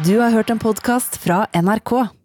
Du 0.02 0.18
har 0.18 0.34
hørt 0.34 0.50
en 0.50 0.65
podkast 0.70 1.22
fra 1.22 1.46
NRK. 1.54 2.25